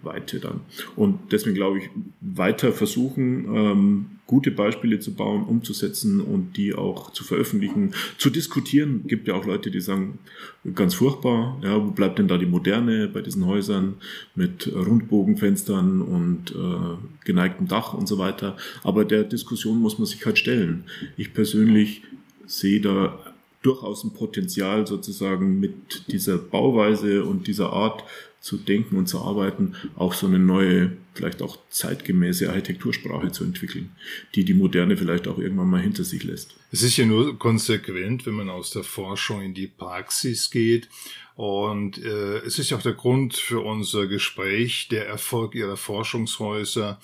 Tragweite 0.00 0.40
dann. 0.40 0.60
Und 0.96 1.32
deswegen 1.32 1.54
glaube 1.54 1.78
ich, 1.78 1.90
weiter 2.20 2.72
versuchen, 2.72 3.44
ähm, 3.54 4.06
gute 4.26 4.50
Beispiele 4.50 5.00
zu 5.00 5.14
bauen, 5.14 5.44
umzusetzen 5.44 6.20
und 6.20 6.56
die 6.56 6.74
auch 6.74 7.12
zu 7.12 7.24
veröffentlichen, 7.24 7.94
zu 8.16 8.30
diskutieren. 8.30 9.02
Gibt 9.06 9.26
ja 9.26 9.34
auch 9.34 9.44
Leute, 9.44 9.70
die 9.70 9.80
sagen, 9.80 10.18
ganz 10.74 10.94
furchtbar, 10.94 11.58
ja, 11.62 11.84
wo 11.84 11.90
bleibt 11.90 12.18
denn 12.18 12.28
da 12.28 12.38
die 12.38 12.46
Moderne 12.46 13.08
bei 13.08 13.22
diesen 13.22 13.46
Häusern 13.46 13.94
mit 14.34 14.72
Rundbogenfenstern 14.72 16.00
und 16.00 16.52
äh, 16.52 17.24
geneigtem 17.24 17.66
Dach 17.66 17.94
und 17.94 18.06
so 18.06 18.18
weiter. 18.18 18.56
Aber 18.84 19.04
der 19.04 19.24
Diskussion 19.24 19.80
muss 19.80 19.98
man 19.98 20.06
sich 20.06 20.24
halt 20.24 20.38
stellen. 20.38 20.84
Ich 21.16 21.34
persönlich 21.34 22.02
sehe 22.46 22.80
da 22.80 23.18
durchaus 23.62 24.04
ein 24.04 24.12
Potenzial 24.12 24.86
sozusagen 24.86 25.60
mit 25.60 26.06
dieser 26.08 26.38
Bauweise 26.38 27.24
und 27.24 27.46
dieser 27.46 27.72
Art 27.72 28.04
zu 28.40 28.56
denken 28.56 28.96
und 28.96 29.06
zu 29.06 29.20
arbeiten, 29.20 29.74
auch 29.96 30.14
so 30.14 30.26
eine 30.26 30.38
neue, 30.38 30.96
vielleicht 31.14 31.42
auch 31.42 31.58
zeitgemäße 31.68 32.48
Architektursprache 32.48 33.30
zu 33.32 33.44
entwickeln, 33.44 33.94
die 34.34 34.44
die 34.44 34.54
Moderne 34.54 34.96
vielleicht 34.96 35.28
auch 35.28 35.38
irgendwann 35.38 35.68
mal 35.68 35.82
hinter 35.82 36.04
sich 36.04 36.24
lässt. 36.24 36.56
Es 36.72 36.82
ist 36.82 36.96
ja 36.96 37.04
nur 37.04 37.38
konsequent, 37.38 38.26
wenn 38.26 38.34
man 38.34 38.48
aus 38.48 38.70
der 38.70 38.82
Forschung 38.82 39.42
in 39.42 39.54
die 39.54 39.66
Praxis 39.66 40.50
geht. 40.50 40.88
Und 41.36 41.96
äh, 42.04 42.38
es 42.38 42.58
ist 42.58 42.70
ja 42.70 42.76
auch 42.76 42.82
der 42.82 42.92
Grund 42.92 43.34
für 43.34 43.60
unser 43.60 44.06
Gespräch, 44.06 44.88
der 44.88 45.06
Erfolg 45.06 45.54
ihrer 45.54 45.76
Forschungshäuser 45.76 47.00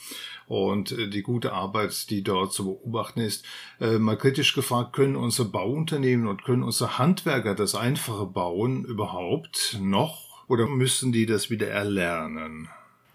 und 0.47 0.93
äh, 0.93 1.09
die 1.09 1.23
gute 1.23 1.53
Arbeit, 1.53 2.11
die 2.11 2.23
dort 2.23 2.53
zu 2.53 2.65
beobachten 2.65 3.21
ist. 3.21 3.45
Äh, 3.81 3.99
mal 3.99 4.19
kritisch 4.19 4.55
gefragt, 4.55 4.93
können 4.93 5.17
unsere 5.17 5.49
Bauunternehmen 5.49 6.27
und 6.27 6.45
können 6.45 6.63
unsere 6.63 6.99
Handwerker 6.99 7.55
das 7.55 7.75
einfache 7.75 8.27
Bauen 8.27 8.85
überhaupt 8.85 9.79
noch 9.81 10.26
oder 10.49 10.67
müssen 10.67 11.13
die 11.13 11.27
das 11.27 11.51
wieder 11.51 11.69
erlernen? 11.69 12.69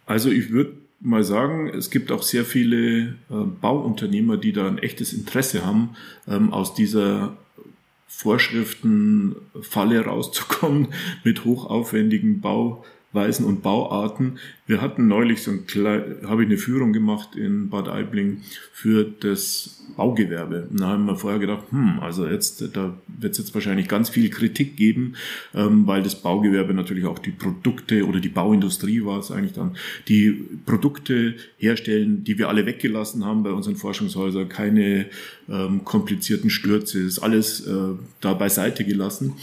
Also 0.05 0.29
ich 0.29 0.51
würde 0.51 0.73
mal 0.99 1.23
sagen, 1.23 1.69
es 1.69 1.89
gibt 1.89 2.11
auch 2.11 2.23
sehr 2.23 2.45
viele 2.45 3.15
äh, 3.29 3.45
Bauunternehmer, 3.61 4.37
die 4.37 4.53
da 4.53 4.67
ein 4.67 4.77
echtes 4.77 5.13
Interesse 5.13 5.65
haben, 5.65 5.95
ähm, 6.27 6.53
aus 6.53 6.73
dieser 6.73 7.35
Vorschriftenfalle 8.07 10.05
rauszukommen 10.05 10.89
mit 11.23 11.45
hochaufwendigen 11.45 12.41
Bau 12.41 12.85
Weisen 13.13 13.45
und 13.45 13.61
Bauarten. 13.61 14.39
Wir 14.67 14.81
hatten 14.81 15.07
neulich 15.07 15.43
so 15.43 15.51
ein 15.51 15.65
habe 16.25 16.43
ich 16.43 16.47
eine 16.47 16.57
Führung 16.57 16.93
gemacht 16.93 17.35
in 17.35 17.69
Bad 17.69 17.89
Aibling 17.89 18.41
für 18.71 19.03
das 19.03 19.81
Baugewerbe. 19.97 20.67
Und 20.69 20.79
da 20.79 20.87
haben 20.87 21.05
wir 21.05 21.17
vorher 21.17 21.39
gedacht, 21.39 21.65
hm, 21.71 21.99
also 21.99 22.25
jetzt, 22.25 22.63
da 22.73 22.97
wird 23.07 23.33
es 23.33 23.39
jetzt 23.39 23.53
wahrscheinlich 23.53 23.89
ganz 23.89 24.09
viel 24.09 24.29
Kritik 24.29 24.77
geben, 24.77 25.15
ähm, 25.53 25.85
weil 25.87 26.01
das 26.03 26.15
Baugewerbe 26.15 26.73
natürlich 26.73 27.05
auch 27.05 27.19
die 27.19 27.31
Produkte 27.31 28.05
oder 28.07 28.19
die 28.19 28.29
Bauindustrie 28.29 29.03
war 29.03 29.19
es 29.19 29.31
eigentlich 29.31 29.53
dann, 29.53 29.75
die 30.07 30.31
Produkte 30.65 31.35
herstellen, 31.57 32.23
die 32.23 32.37
wir 32.37 32.47
alle 32.47 32.65
weggelassen 32.65 33.25
haben 33.25 33.43
bei 33.43 33.51
unseren 33.51 33.75
Forschungshäusern, 33.75 34.47
keine 34.47 35.07
ähm, 35.49 35.83
komplizierten 35.83 36.49
Stürze, 36.49 36.99
ist 36.99 37.19
alles 37.19 37.67
äh, 37.67 37.95
da 38.21 38.33
beiseite 38.33 38.85
gelassen. 38.85 39.33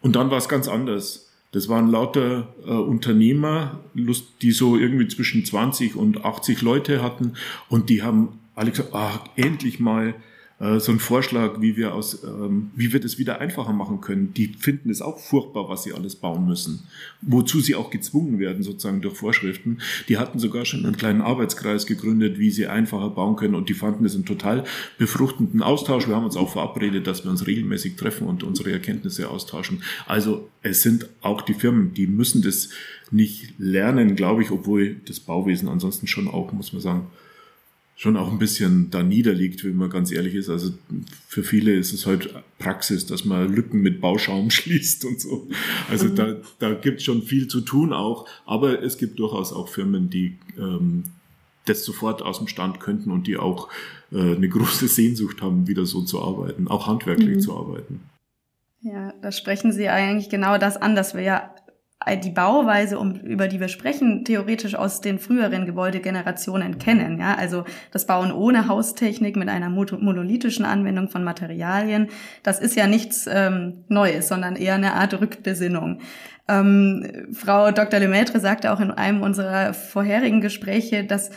Und 0.00 0.16
dann 0.16 0.30
war 0.30 0.38
es 0.38 0.48
ganz 0.48 0.68
anders 0.68 1.25
das 1.56 1.70
waren 1.70 1.90
lauter 1.90 2.48
äh, 2.66 2.70
Unternehmer, 2.70 3.80
die 3.94 4.50
so 4.50 4.76
irgendwie 4.76 5.08
zwischen 5.08 5.42
20 5.42 5.96
und 5.96 6.22
80 6.22 6.60
Leute 6.60 7.02
hatten. 7.02 7.32
Und 7.70 7.88
die 7.88 8.02
haben 8.02 8.40
alle 8.54 8.72
gesagt, 8.72 8.90
ach, 8.92 9.20
endlich 9.36 9.80
mal 9.80 10.14
so 10.58 10.90
ein 10.90 11.00
Vorschlag, 11.00 11.60
wie 11.60 11.76
wir 11.76 11.94
aus, 11.94 12.24
ähm, 12.24 12.70
wie 12.74 12.90
wir 12.90 12.98
das 12.98 13.18
wieder 13.18 13.42
einfacher 13.42 13.74
machen 13.74 14.00
können. 14.00 14.32
Die 14.32 14.54
finden 14.58 14.88
es 14.88 15.02
auch 15.02 15.18
furchtbar, 15.18 15.68
was 15.68 15.82
sie 15.82 15.92
alles 15.92 16.16
bauen 16.16 16.46
müssen. 16.46 16.84
Wozu 17.20 17.60
sie 17.60 17.74
auch 17.74 17.90
gezwungen 17.90 18.38
werden, 18.38 18.62
sozusagen 18.62 19.02
durch 19.02 19.18
Vorschriften. 19.18 19.78
Die 20.08 20.16
hatten 20.16 20.38
sogar 20.38 20.64
schon 20.64 20.86
einen 20.86 20.96
kleinen 20.96 21.20
Arbeitskreis 21.20 21.84
gegründet, 21.84 22.38
wie 22.38 22.50
sie 22.50 22.68
einfacher 22.68 23.10
bauen 23.10 23.36
können 23.36 23.54
und 23.54 23.68
die 23.68 23.74
fanden 23.74 24.06
es 24.06 24.14
einen 24.14 24.24
total 24.24 24.64
befruchtenden 24.96 25.62
Austausch. 25.62 26.08
Wir 26.08 26.16
haben 26.16 26.24
uns 26.24 26.38
auch 26.38 26.52
verabredet, 26.52 27.06
dass 27.06 27.22
wir 27.22 27.30
uns 27.30 27.46
regelmäßig 27.46 27.96
treffen 27.96 28.26
und 28.26 28.42
unsere 28.42 28.72
Erkenntnisse 28.72 29.28
austauschen. 29.28 29.82
Also 30.06 30.48
es 30.62 30.80
sind 30.80 31.06
auch 31.20 31.42
die 31.42 31.54
Firmen, 31.54 31.92
die 31.92 32.06
müssen 32.06 32.40
das 32.40 32.70
nicht 33.10 33.52
lernen, 33.58 34.16
glaube 34.16 34.42
ich, 34.42 34.50
obwohl 34.50 34.96
das 35.06 35.20
Bauwesen 35.20 35.68
ansonsten 35.68 36.06
schon 36.06 36.28
auch, 36.28 36.52
muss 36.52 36.72
man 36.72 36.80
sagen, 36.80 37.06
schon 37.96 38.18
auch 38.18 38.30
ein 38.30 38.38
bisschen 38.38 38.90
da 38.90 39.02
niederliegt, 39.02 39.64
wenn 39.64 39.74
man 39.74 39.88
ganz 39.88 40.12
ehrlich 40.12 40.34
ist. 40.34 40.50
Also 40.50 40.74
für 41.26 41.42
viele 41.42 41.74
ist 41.74 41.94
es 41.94 42.04
halt 42.04 42.32
Praxis, 42.58 43.06
dass 43.06 43.24
man 43.24 43.52
Lücken 43.52 43.80
mit 43.80 44.02
Bauschaum 44.02 44.50
schließt 44.52 45.06
und 45.06 45.20
so. 45.20 45.48
Also 45.90 46.08
mhm. 46.08 46.14
da, 46.14 46.36
da 46.58 46.74
gibt 46.74 46.98
es 46.98 47.04
schon 47.04 47.22
viel 47.22 47.48
zu 47.48 47.62
tun 47.62 47.94
auch. 47.94 48.28
Aber 48.44 48.82
es 48.82 48.98
gibt 48.98 49.18
durchaus 49.18 49.52
auch 49.52 49.68
Firmen, 49.68 50.10
die 50.10 50.36
ähm, 50.58 51.04
das 51.64 51.84
sofort 51.84 52.22
aus 52.22 52.38
dem 52.38 52.48
Stand 52.48 52.80
könnten 52.80 53.10
und 53.10 53.26
die 53.26 53.38
auch 53.38 53.68
äh, 54.12 54.36
eine 54.36 54.48
große 54.48 54.88
Sehnsucht 54.88 55.40
haben, 55.40 55.66
wieder 55.66 55.86
so 55.86 56.02
zu 56.02 56.22
arbeiten, 56.22 56.68
auch 56.68 56.86
handwerklich 56.86 57.36
mhm. 57.36 57.40
zu 57.40 57.56
arbeiten. 57.56 58.00
Ja, 58.82 59.14
da 59.22 59.32
sprechen 59.32 59.72
Sie 59.72 59.88
eigentlich 59.88 60.28
genau 60.28 60.58
das 60.58 60.76
an, 60.76 60.94
dass 60.94 61.14
wir 61.14 61.22
ja 61.22 61.55
die 62.14 62.30
Bauweise, 62.30 63.00
um, 63.00 63.14
über 63.14 63.48
die 63.48 63.58
wir 63.58 63.66
sprechen, 63.66 64.24
theoretisch 64.24 64.76
aus 64.76 65.00
den 65.00 65.18
früheren 65.18 65.66
Gebäudegenerationen 65.66 66.78
kennen. 66.78 67.18
Ja? 67.18 67.34
Also 67.34 67.64
das 67.90 68.06
Bauen 68.06 68.30
ohne 68.30 68.68
Haustechnik 68.68 69.34
mit 69.34 69.48
einer 69.48 69.68
monolithischen 69.68 70.64
Anwendung 70.64 71.08
von 71.08 71.24
Materialien, 71.24 72.08
das 72.44 72.60
ist 72.60 72.76
ja 72.76 72.86
nichts 72.86 73.28
ähm, 73.28 73.84
Neues, 73.88 74.28
sondern 74.28 74.54
eher 74.54 74.74
eine 74.74 74.94
Art 74.94 75.20
Rückbesinnung. 75.20 76.00
Ähm, 76.48 77.26
Frau 77.32 77.72
Dr. 77.72 77.98
Lemaitre 77.98 78.38
sagte 78.38 78.72
auch 78.72 78.78
in 78.78 78.92
einem 78.92 79.22
unserer 79.22 79.74
vorherigen 79.74 80.40
Gespräche, 80.40 81.02
dass 81.02 81.30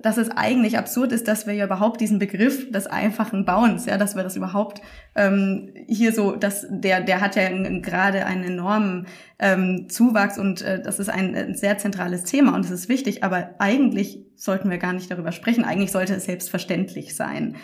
dass 0.00 0.16
es 0.16 0.30
eigentlich 0.30 0.78
absurd 0.78 1.12
ist, 1.12 1.28
dass 1.28 1.46
wir 1.46 1.54
ja 1.54 1.66
überhaupt 1.66 2.00
diesen 2.00 2.18
Begriff 2.18 2.70
des 2.70 2.86
einfachen 2.86 3.44
Bauens, 3.44 3.86
ja, 3.86 3.98
dass 3.98 4.16
wir 4.16 4.22
das 4.22 4.36
überhaupt 4.36 4.80
ähm, 5.14 5.72
hier 5.86 6.12
so, 6.12 6.34
dass 6.34 6.66
der, 6.68 7.02
der 7.02 7.20
hat 7.20 7.36
ja 7.36 7.48
gerade 7.80 8.24
einen 8.24 8.44
enormen 8.44 9.06
ähm, 9.38 9.88
Zuwachs 9.88 10.38
und 10.38 10.62
äh, 10.62 10.80
das 10.82 10.98
ist 10.98 11.10
ein, 11.10 11.34
ein 11.34 11.54
sehr 11.54 11.78
zentrales 11.78 12.24
Thema 12.24 12.54
und 12.54 12.64
es 12.64 12.70
ist 12.70 12.88
wichtig, 12.88 13.22
aber 13.22 13.54
eigentlich 13.58 14.20
sollten 14.34 14.70
wir 14.70 14.78
gar 14.78 14.92
nicht 14.92 15.10
darüber 15.10 15.30
sprechen. 15.30 15.64
Eigentlich 15.64 15.92
sollte 15.92 16.14
es 16.14 16.24
selbstverständlich 16.24 17.14
sein. 17.14 17.56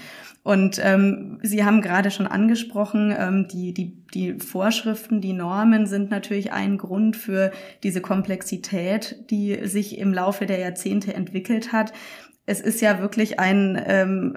Und 0.48 0.80
ähm, 0.82 1.40
Sie 1.42 1.62
haben 1.62 1.82
gerade 1.82 2.10
schon 2.10 2.26
angesprochen, 2.26 3.14
ähm, 3.14 3.48
die, 3.48 3.74
die, 3.74 4.02
die 4.14 4.38
Vorschriften, 4.38 5.20
die 5.20 5.34
Normen 5.34 5.86
sind 5.86 6.10
natürlich 6.10 6.52
ein 6.52 6.78
Grund 6.78 7.16
für 7.16 7.52
diese 7.82 8.00
Komplexität, 8.00 9.28
die 9.28 9.66
sich 9.68 9.98
im 9.98 10.10
Laufe 10.10 10.46
der 10.46 10.58
Jahrzehnte 10.58 11.12
entwickelt 11.12 11.72
hat 11.72 11.92
es 12.50 12.62
ist 12.62 12.80
ja 12.80 12.98
wirklich 12.98 13.38
ein 13.38 13.78
ähm, 13.86 14.34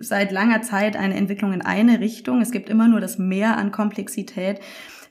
seit 0.00 0.32
langer 0.32 0.62
Zeit 0.62 0.96
eine 0.96 1.14
Entwicklung 1.14 1.52
in 1.52 1.62
eine 1.62 2.00
Richtung. 2.00 2.40
Es 2.40 2.50
gibt 2.50 2.68
immer 2.68 2.88
nur 2.88 2.98
das 2.98 3.18
Mehr 3.18 3.56
an 3.56 3.70
Komplexität. 3.70 4.58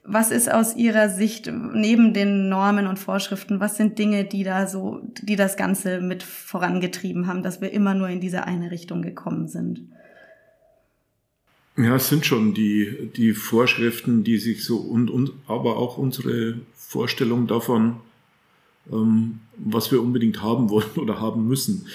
Was 0.03 0.31
ist 0.31 0.51
aus 0.51 0.75
Ihrer 0.75 1.07
Sicht 1.07 1.49
neben 1.49 2.13
den 2.13 2.49
Normen 2.49 2.87
und 2.87 2.99
Vorschriften, 2.99 3.61
was 3.61 3.77
sind 3.77 3.97
Dinge, 3.97 4.25
die 4.25 4.43
da 4.43 4.67
so, 4.67 4.99
die 5.21 5.37
das 5.37 5.55
Ganze 5.55 6.01
mit 6.01 6.23
vorangetrieben 6.23 7.25
haben, 7.27 7.41
dass 7.41 7.61
wir 7.61 7.71
immer 7.71 7.93
nur 7.93 8.09
in 8.09 8.19
diese 8.19 8.43
eine 8.43 8.69
Richtung 8.69 9.01
gekommen 9.01 9.47
sind? 9.47 9.87
Ja, 11.77 11.97
es 11.97 12.07
sind 12.07 12.25
schon 12.25 12.53
die, 12.53 13.09
die 13.15 13.33
Vorschriften, 13.33 14.23
die 14.23 14.37
sich 14.37 14.63
so 14.63 14.77
und, 14.77 15.09
und 15.09 15.33
aber 15.45 15.75
auch 15.75 15.97
unsere 15.97 16.59
Vorstellung 16.73 17.47
davon, 17.47 17.97
ähm, 18.89 19.39
was 19.57 19.91
wir 19.91 20.01
unbedingt 20.01 20.41
haben 20.41 20.69
wollen 20.69 20.89
oder 20.95 21.19
haben 21.19 21.49
müssen. 21.49 21.87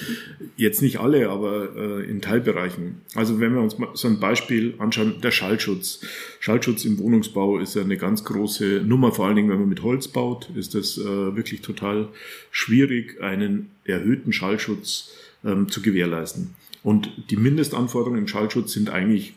Jetzt 0.57 0.83
nicht 0.83 1.01
alle, 1.01 1.31
aber 1.31 1.75
äh, 1.77 2.11
in 2.11 2.21
Teilbereichen. 2.21 3.01
Also 3.15 3.41
wenn 3.41 3.55
wir 3.55 3.63
uns 3.63 3.79
mal 3.79 3.89
so 3.95 4.09
ein 4.09 4.21
Beispiel 4.21 4.75
anschauen, 4.79 5.15
der 5.23 5.31
Schallschutz. 5.31 6.03
Schallschutz 6.41 6.85
im 6.85 6.99
Wohnungsbau 6.99 7.59
ist 7.59 7.75
ja 7.75 7.83
eine 7.83 7.97
ganz 7.97 8.25
große 8.25 8.83
Nummer, 8.85 9.13
vor 9.13 9.27
allen 9.27 9.37
Dingen, 9.37 9.49
wenn 9.49 9.61
man 9.61 9.69
mit 9.71 9.83
Holz 9.83 10.09
baut, 10.09 10.51
ist 10.55 10.75
es 10.75 10.99
äh, 10.99 11.05
wirklich 11.05 11.63
total 11.63 12.09
schwierig, 12.51 13.23
einen 13.23 13.71
erhöhten 13.85 14.35
Schallschutz 14.35 15.13
ähm, 15.43 15.71
zu 15.71 15.81
gewährleisten. 15.81 16.55
Und 16.83 17.11
die 17.31 17.37
Mindestanforderungen 17.37 18.21
im 18.21 18.29
Schallschutz 18.29 18.73
sind 18.73 18.91
eigentlich 18.91 19.35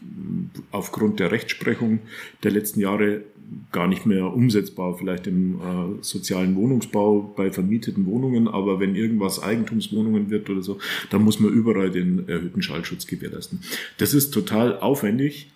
aufgrund 0.71 1.19
der 1.19 1.31
Rechtsprechung 1.31 1.99
der 2.43 2.51
letzten 2.51 2.79
Jahre 2.79 3.21
gar 3.71 3.87
nicht 3.87 4.05
mehr 4.05 4.33
umsetzbar, 4.33 4.97
vielleicht 4.97 5.27
im 5.27 5.55
äh, 5.55 6.03
sozialen 6.03 6.55
Wohnungsbau 6.55 7.33
bei 7.35 7.51
vermieteten 7.51 8.05
Wohnungen, 8.05 8.47
aber 8.47 8.79
wenn 8.79 8.95
irgendwas 8.95 9.41
Eigentumswohnungen 9.41 10.29
wird 10.29 10.49
oder 10.49 10.63
so, 10.63 10.79
dann 11.09 11.23
muss 11.23 11.39
man 11.39 11.51
überall 11.51 11.91
den 11.91 12.27
erhöhten 12.27 12.61
Schallschutz 12.61 13.05
gewährleisten. 13.05 13.59
Das 13.97 14.13
ist 14.13 14.31
total 14.31 14.79
aufwendig 14.79 15.51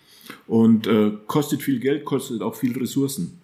und 0.46 0.86
äh, 0.86 1.12
kostet 1.26 1.62
viel 1.62 1.80
Geld, 1.80 2.04
kostet 2.04 2.42
auch 2.42 2.54
viel 2.54 2.76
Ressourcen, 2.78 3.38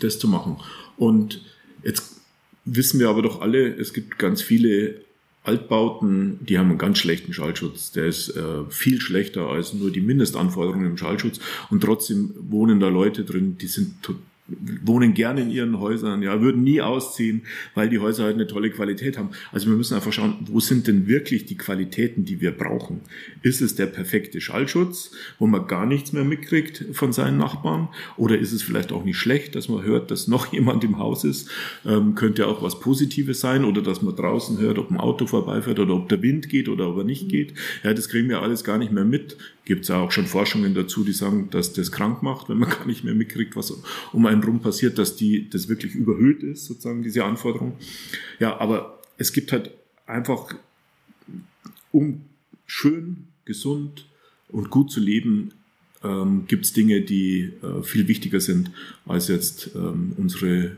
das 0.00 0.18
zu 0.18 0.28
machen. 0.28 0.56
Und 0.96 1.42
jetzt 1.82 2.20
wissen 2.64 3.00
wir 3.00 3.08
aber 3.08 3.22
doch 3.22 3.40
alle, 3.40 3.66
es 3.66 3.92
gibt 3.92 4.18
ganz 4.18 4.40
viele 4.40 5.03
Altbauten, 5.44 6.38
die 6.40 6.58
haben 6.58 6.70
einen 6.70 6.78
ganz 6.78 6.98
schlechten 6.98 7.34
Schallschutz. 7.34 7.92
Der 7.92 8.06
ist 8.06 8.30
äh, 8.30 8.64
viel 8.70 9.00
schlechter 9.00 9.48
als 9.48 9.74
nur 9.74 9.90
die 9.90 10.00
Mindestanforderungen 10.00 10.86
im 10.86 10.96
Schallschutz. 10.96 11.38
Und 11.70 11.82
trotzdem 11.82 12.34
wohnen 12.48 12.80
da 12.80 12.88
Leute 12.88 13.24
drin, 13.24 13.58
die 13.58 13.66
sind 13.66 14.02
wohnen 14.46 15.14
gerne 15.14 15.40
in 15.40 15.50
ihren 15.50 15.80
Häusern, 15.80 16.22
ja, 16.22 16.42
würden 16.42 16.62
nie 16.62 16.82
ausziehen, 16.82 17.42
weil 17.74 17.88
die 17.88 17.98
Häuser 17.98 18.24
halt 18.24 18.34
eine 18.34 18.46
tolle 18.46 18.70
Qualität 18.70 19.16
haben. 19.16 19.30
Also 19.52 19.68
wir 19.68 19.76
müssen 19.76 19.94
einfach 19.94 20.12
schauen, 20.12 20.36
wo 20.50 20.60
sind 20.60 20.86
denn 20.86 21.06
wirklich 21.06 21.46
die 21.46 21.56
Qualitäten, 21.56 22.26
die 22.26 22.42
wir 22.42 22.50
brauchen? 22.50 23.00
Ist 23.42 23.62
es 23.62 23.74
der 23.74 23.86
perfekte 23.86 24.42
Schallschutz, 24.42 25.12
wo 25.38 25.46
man 25.46 25.66
gar 25.66 25.86
nichts 25.86 26.12
mehr 26.12 26.24
mitkriegt 26.24 26.84
von 26.92 27.14
seinen 27.14 27.38
Nachbarn? 27.38 27.88
Oder 28.18 28.38
ist 28.38 28.52
es 28.52 28.62
vielleicht 28.62 28.92
auch 28.92 29.04
nicht 29.04 29.16
schlecht, 29.16 29.54
dass 29.54 29.70
man 29.70 29.82
hört, 29.82 30.10
dass 30.10 30.28
noch 30.28 30.46
jemand 30.52 30.84
im 30.84 30.98
Haus 30.98 31.24
ist? 31.24 31.48
Ähm, 31.86 32.14
könnte 32.14 32.46
auch 32.46 32.62
was 32.62 32.80
Positives 32.80 33.40
sein 33.40 33.64
oder 33.64 33.80
dass 33.80 34.02
man 34.02 34.14
draußen 34.14 34.58
hört, 34.58 34.78
ob 34.78 34.90
ein 34.90 34.98
Auto 34.98 35.26
vorbeifährt 35.26 35.78
oder 35.78 35.94
ob 35.94 36.10
der 36.10 36.20
Wind 36.20 36.50
geht 36.50 36.68
oder 36.68 36.90
ob 36.90 36.98
er 36.98 37.04
nicht 37.04 37.30
geht. 37.30 37.54
Ja, 37.82 37.94
das 37.94 38.10
kriegen 38.10 38.28
wir 38.28 38.42
alles 38.42 38.62
gar 38.62 38.76
nicht 38.76 38.92
mehr 38.92 39.06
mit. 39.06 39.38
Gibt 39.64 39.84
es 39.84 39.90
auch 39.90 40.10
schon 40.10 40.26
Forschungen 40.26 40.74
dazu, 40.74 41.04
die 41.04 41.12
sagen, 41.12 41.48
dass 41.50 41.72
das 41.72 41.90
krank 41.90 42.22
macht, 42.22 42.48
wenn 42.48 42.58
man 42.58 42.68
gar 42.70 42.86
nicht 42.86 43.04
mehr 43.04 43.14
mitkriegt, 43.14 43.56
was 43.56 43.72
um 44.12 44.26
einen 44.26 44.42
rum 44.42 44.60
passiert, 44.60 44.98
dass 44.98 45.16
die, 45.16 45.48
das 45.48 45.68
wirklich 45.68 45.94
überhöht 45.94 46.42
ist, 46.42 46.66
sozusagen, 46.66 47.02
diese 47.02 47.24
Anforderung. 47.24 47.76
Ja, 48.38 48.58
aber 48.58 49.00
es 49.16 49.32
gibt 49.32 49.52
halt 49.52 49.70
einfach, 50.06 50.54
um 51.92 52.22
schön, 52.66 53.28
gesund 53.44 54.06
und 54.48 54.70
gut 54.70 54.90
zu 54.90 55.00
leben, 55.00 55.52
ähm, 56.02 56.44
gibt 56.46 56.66
es 56.66 56.72
Dinge, 56.72 57.00
die 57.00 57.52
äh, 57.62 57.82
viel 57.82 58.08
wichtiger 58.08 58.40
sind 58.40 58.70
als 59.06 59.28
jetzt 59.28 59.70
ähm, 59.74 60.12
unsere 60.16 60.76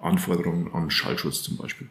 Anforderungen 0.00 0.72
an 0.72 0.90
Schallschutz 0.90 1.42
zum 1.42 1.56
Beispiel 1.56 1.88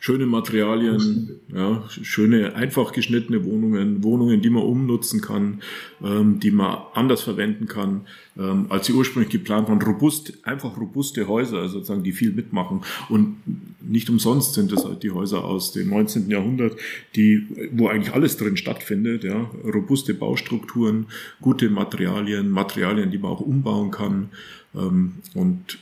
schöne 0.00 0.26
Materialien, 0.26 1.40
ja, 1.52 1.84
schöne, 1.88 2.54
einfach 2.54 2.92
geschnittene 2.92 3.44
Wohnungen, 3.44 4.02
Wohnungen, 4.04 4.40
die 4.40 4.50
man 4.50 4.62
umnutzen 4.62 5.20
kann, 5.20 5.60
ähm, 6.02 6.38
die 6.40 6.50
man 6.50 6.78
anders 6.94 7.22
verwenden 7.22 7.66
kann, 7.66 8.02
ähm, 8.36 8.66
als 8.68 8.86
sie 8.86 8.92
ursprünglich 8.92 9.32
geplant 9.32 9.68
waren. 9.68 9.82
Robust, 9.82 10.38
einfach 10.44 10.76
robuste 10.76 11.26
Häuser, 11.26 11.58
also 11.58 11.74
sozusagen, 11.74 12.04
die 12.04 12.12
viel 12.12 12.32
mitmachen. 12.32 12.82
Und 13.08 13.36
nicht 13.80 14.08
umsonst 14.08 14.54
sind 14.54 14.70
das 14.70 14.84
halt 14.84 15.02
die 15.02 15.10
Häuser 15.10 15.44
aus 15.44 15.72
dem 15.72 15.90
19. 15.90 16.30
Jahrhundert, 16.30 16.76
die, 17.16 17.46
wo 17.72 17.88
eigentlich 17.88 18.14
alles 18.14 18.36
drin 18.36 18.56
stattfindet, 18.56 19.24
ja, 19.24 19.50
robuste 19.64 20.14
Baustrukturen, 20.14 21.06
gute 21.40 21.70
Materialien, 21.70 22.50
Materialien, 22.50 23.10
die 23.10 23.18
man 23.18 23.32
auch 23.32 23.40
umbauen 23.40 23.90
kann, 23.90 24.30
ähm, 24.74 25.14
und 25.34 25.78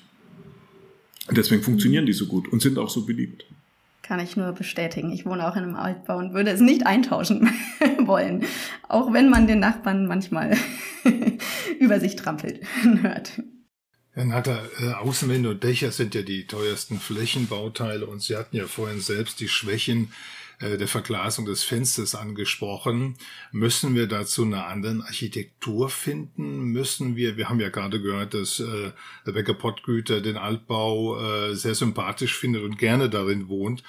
deswegen 1.30 1.62
funktionieren 1.62 2.06
die 2.06 2.12
so 2.12 2.26
gut 2.26 2.48
und 2.48 2.62
sind 2.62 2.78
auch 2.78 2.90
so 2.90 3.04
beliebt. 3.04 3.44
Kann 4.06 4.20
ich 4.20 4.36
nur 4.36 4.52
bestätigen. 4.52 5.10
Ich 5.10 5.26
wohne 5.26 5.48
auch 5.48 5.56
in 5.56 5.64
einem 5.64 5.74
Altbau 5.74 6.18
und 6.18 6.32
würde 6.32 6.50
es 6.50 6.60
nicht 6.60 6.86
eintauschen 6.86 7.50
wollen. 7.98 8.44
Auch 8.88 9.12
wenn 9.12 9.30
man 9.30 9.48
den 9.48 9.58
Nachbarn 9.58 10.06
manchmal 10.06 10.56
über 11.80 11.98
sich 11.98 12.14
trampelt 12.14 12.60
hört. 13.02 13.42
Herr 14.12 14.24
Natter, 14.24 14.62
äh, 14.80 14.92
Außenwände 14.92 15.50
und 15.50 15.64
Dächer 15.64 15.90
sind 15.90 16.14
ja 16.14 16.22
die 16.22 16.46
teuersten 16.46 17.00
Flächenbauteile 17.00 18.06
und 18.06 18.22
Sie 18.22 18.36
hatten 18.36 18.56
ja 18.56 18.66
vorhin 18.66 19.00
selbst 19.00 19.40
die 19.40 19.48
Schwächen 19.48 20.12
der 20.60 20.88
Verglasung 20.88 21.44
des 21.44 21.64
Fensters 21.64 22.14
angesprochen. 22.14 23.16
Müssen 23.52 23.94
wir 23.94 24.06
dazu 24.06 24.44
eine 24.44 24.64
andere 24.64 25.04
Architektur 25.04 25.90
finden? 25.90 26.64
Müssen 26.64 27.16
wir, 27.16 27.36
wir 27.36 27.48
haben 27.48 27.60
ja 27.60 27.68
gerade 27.68 28.00
gehört, 28.00 28.34
dass 28.34 28.60
äh, 28.60 28.92
Rebecca 29.26 29.52
Pottgüter 29.52 30.20
den 30.20 30.36
Altbau 30.36 31.20
äh, 31.20 31.54
sehr 31.54 31.74
sympathisch 31.74 32.34
findet 32.34 32.62
und 32.62 32.78
gerne 32.78 33.10
darin 33.10 33.48
wohnt. 33.48 33.82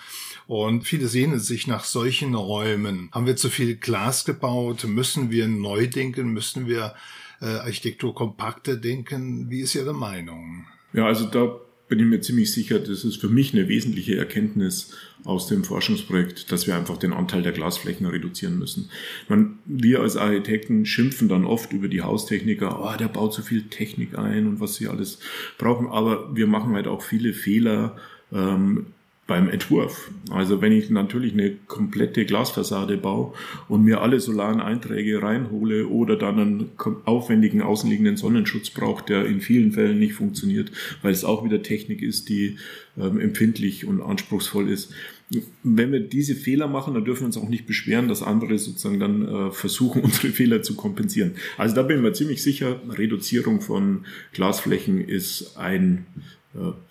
Und 0.47 0.83
viele 0.83 1.07
sehnen 1.07 1.39
sich 1.39 1.67
nach 1.67 1.83
solchen 1.83 2.35
Räumen. 2.35 3.09
Haben 3.11 3.25
wir 3.25 3.35
zu 3.35 3.49
viel 3.49 3.75
Glas 3.75 4.25
gebaut? 4.25 4.83
Müssen 4.85 5.31
wir 5.31 5.47
neu 5.47 5.87
denken? 5.87 6.29
Müssen 6.29 6.67
wir 6.67 6.95
äh, 7.41 7.45
Architektur 7.45 8.13
kompakter 8.13 8.75
denken? 8.75 9.49
Wie 9.49 9.61
ist 9.61 9.75
Ihre 9.75 9.93
Meinung? 9.93 10.65
Ja, 10.93 11.05
also 11.05 11.25
da 11.27 11.59
bin 11.87 11.99
ich 11.99 12.05
mir 12.05 12.21
ziemlich 12.21 12.51
sicher, 12.51 12.79
das 12.79 13.05
ist 13.05 13.17
für 13.17 13.29
mich 13.29 13.53
eine 13.53 13.69
wesentliche 13.69 14.17
Erkenntnis 14.17 14.93
aus 15.23 15.47
dem 15.47 15.63
Forschungsprojekt, 15.63 16.51
dass 16.51 16.67
wir 16.67 16.75
einfach 16.75 16.97
den 16.97 17.13
Anteil 17.13 17.41
der 17.41 17.53
Glasflächen 17.53 18.05
reduzieren 18.05 18.59
müssen. 18.59 18.89
Man, 19.29 19.59
wir 19.65 20.01
als 20.01 20.17
Architekten 20.17 20.85
schimpfen 20.85 21.29
dann 21.29 21.45
oft 21.45 21.71
über 21.73 21.87
die 21.87 22.01
Haustechniker, 22.01 22.83
oh, 22.83 22.97
der 22.97 23.07
baut 23.07 23.33
so 23.33 23.41
viel 23.41 23.63
Technik 23.63 24.17
ein 24.17 24.47
und 24.47 24.59
was 24.59 24.75
sie 24.75 24.87
alles 24.87 25.19
brauchen, 25.57 25.87
aber 25.87 26.35
wir 26.35 26.47
machen 26.47 26.73
halt 26.73 26.87
auch 26.87 27.01
viele 27.01 27.33
Fehler, 27.33 27.95
ähm, 28.31 28.87
beim 29.27 29.49
Entwurf. 29.49 30.09
Also 30.31 30.61
wenn 30.61 30.71
ich 30.71 30.89
natürlich 30.89 31.33
eine 31.33 31.51
komplette 31.67 32.25
Glasfassade 32.25 32.97
baue 32.97 33.33
und 33.67 33.83
mir 33.83 34.01
alle 34.01 34.21
solaren 34.21 34.61
Einträge 34.61 35.21
reinhole 35.21 35.87
oder 35.87 36.15
dann 36.15 36.39
einen 36.39 36.69
aufwendigen 37.03 37.61
außenliegenden 37.61 38.15
Sonnenschutz 38.15 38.69
brauche, 38.69 39.05
der 39.05 39.25
in 39.25 39.41
vielen 39.41 39.73
Fällen 39.73 39.99
nicht 39.99 40.13
funktioniert, 40.13 40.71
weil 41.01 41.11
es 41.11 41.25
auch 41.25 41.43
wieder 41.43 41.61
Technik 41.61 42.01
ist, 42.01 42.29
die 42.29 42.55
ähm, 42.97 43.19
empfindlich 43.19 43.85
und 43.85 44.01
anspruchsvoll 44.01 44.69
ist. 44.69 44.93
Wenn 45.61 45.91
wir 45.91 45.99
diese 45.99 46.35
Fehler 46.35 46.69
machen, 46.69 46.93
dann 46.93 47.03
dürfen 47.03 47.23
wir 47.23 47.25
uns 47.27 47.37
auch 47.37 47.49
nicht 47.49 47.67
beschweren, 47.67 48.07
dass 48.07 48.23
andere 48.23 48.57
sozusagen 48.57 48.99
dann 48.99 49.27
äh, 49.27 49.51
versuchen, 49.51 50.01
unsere 50.03 50.29
Fehler 50.29 50.61
zu 50.61 50.75
kompensieren. 50.75 51.33
Also 51.57 51.75
da 51.75 51.83
bin 51.83 51.97
ich 51.97 52.03
mir 52.03 52.13
ziemlich 52.13 52.41
sicher, 52.41 52.81
Reduzierung 52.89 53.59
von 53.59 54.05
Glasflächen 54.31 55.01
ist 55.01 55.57
ein 55.57 56.05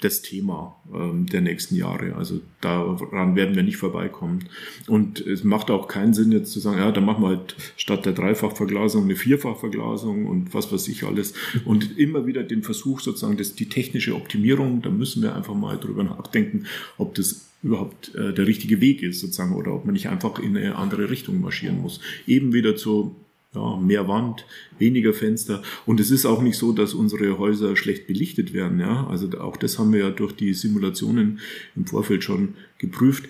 das 0.01 0.23
Thema 0.23 0.77
ähm, 0.95 1.27
der 1.27 1.41
nächsten 1.41 1.77
Jahre. 1.77 2.15
Also 2.17 2.41
daran 2.61 3.37
werden 3.37 3.57
wir 3.57 3.63
nicht 3.63 3.77
vorbeikommen. 3.77 4.45
Und 4.87 5.21
es 5.21 5.45
macht 5.45 5.71
auch 5.71 5.89
keinen 5.89 6.15
Sinn, 6.15 6.33
jetzt 6.33 6.53
zu 6.53 6.61
sagen, 6.61 6.79
ja, 6.79 6.93
dann 6.93 7.05
machen 7.05 7.23
wir 7.23 7.29
halt 7.29 7.57
statt 7.77 8.07
der 8.07 8.13
Dreifachverglasung 8.13 9.05
eine 9.05 9.17
Vierfachverglasung 9.17 10.27
und 10.27 10.55
was 10.55 10.73
weiß 10.73 10.89
ich 10.89 11.05
alles. 11.05 11.35
Und 11.65 11.99
immer 11.99 12.27
wieder 12.27 12.43
den 12.43 12.63
Versuch 12.63 13.01
sozusagen, 13.01 13.37
dass 13.37 13.55
die 13.55 13.69
technische 13.69 14.15
Optimierung, 14.15 14.83
da 14.83 14.91
müssen 14.91 15.23
wir 15.23 15.35
einfach 15.35 15.55
mal 15.55 15.79
drüber 15.79 16.05
nachdenken, 16.05 16.67
ob 16.99 17.15
das 17.15 17.47
überhaupt 17.63 18.15
äh, 18.15 18.33
der 18.33 18.47
richtige 18.47 18.81
Weg 18.81 19.03
ist 19.03 19.21
sozusagen 19.21 19.55
oder 19.55 19.75
ob 19.75 19.85
man 19.85 19.95
nicht 19.95 20.09
einfach 20.09 20.39
in 20.39 20.57
eine 20.57 20.77
andere 20.77 21.11
Richtung 21.11 21.41
marschieren 21.41 21.81
muss. 21.81 22.01
Eben 22.27 22.53
wieder 22.53 22.77
zu 22.77 23.17
ja, 23.57 23.77
mehr 23.77 24.07
Wand, 24.07 24.47
weniger 24.79 25.13
Fenster. 25.13 25.63
Und 25.87 25.99
es 25.99 26.11
ist 26.11 26.27
auch 26.27 26.43
nicht 26.43 26.57
so, 26.57 26.73
dass 26.73 26.95
unsere 26.95 27.39
Häuser 27.39 27.77
schlecht 27.77 28.07
belichtet 28.07 28.53
werden. 28.53 28.79
Ja? 28.79 29.07
Also 29.09 29.31
auch 29.41 29.57
das 29.57 29.79
haben 29.79 29.93
wir 29.93 30.01
ja 30.01 30.11
durch 30.11 30.33
die 30.33 30.55
Simulationen 30.55 31.41
im 31.75 31.87
Vorfeld 31.87 32.23
schon 32.23 32.55
geprüft. 32.79 33.29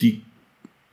Die 0.00 0.22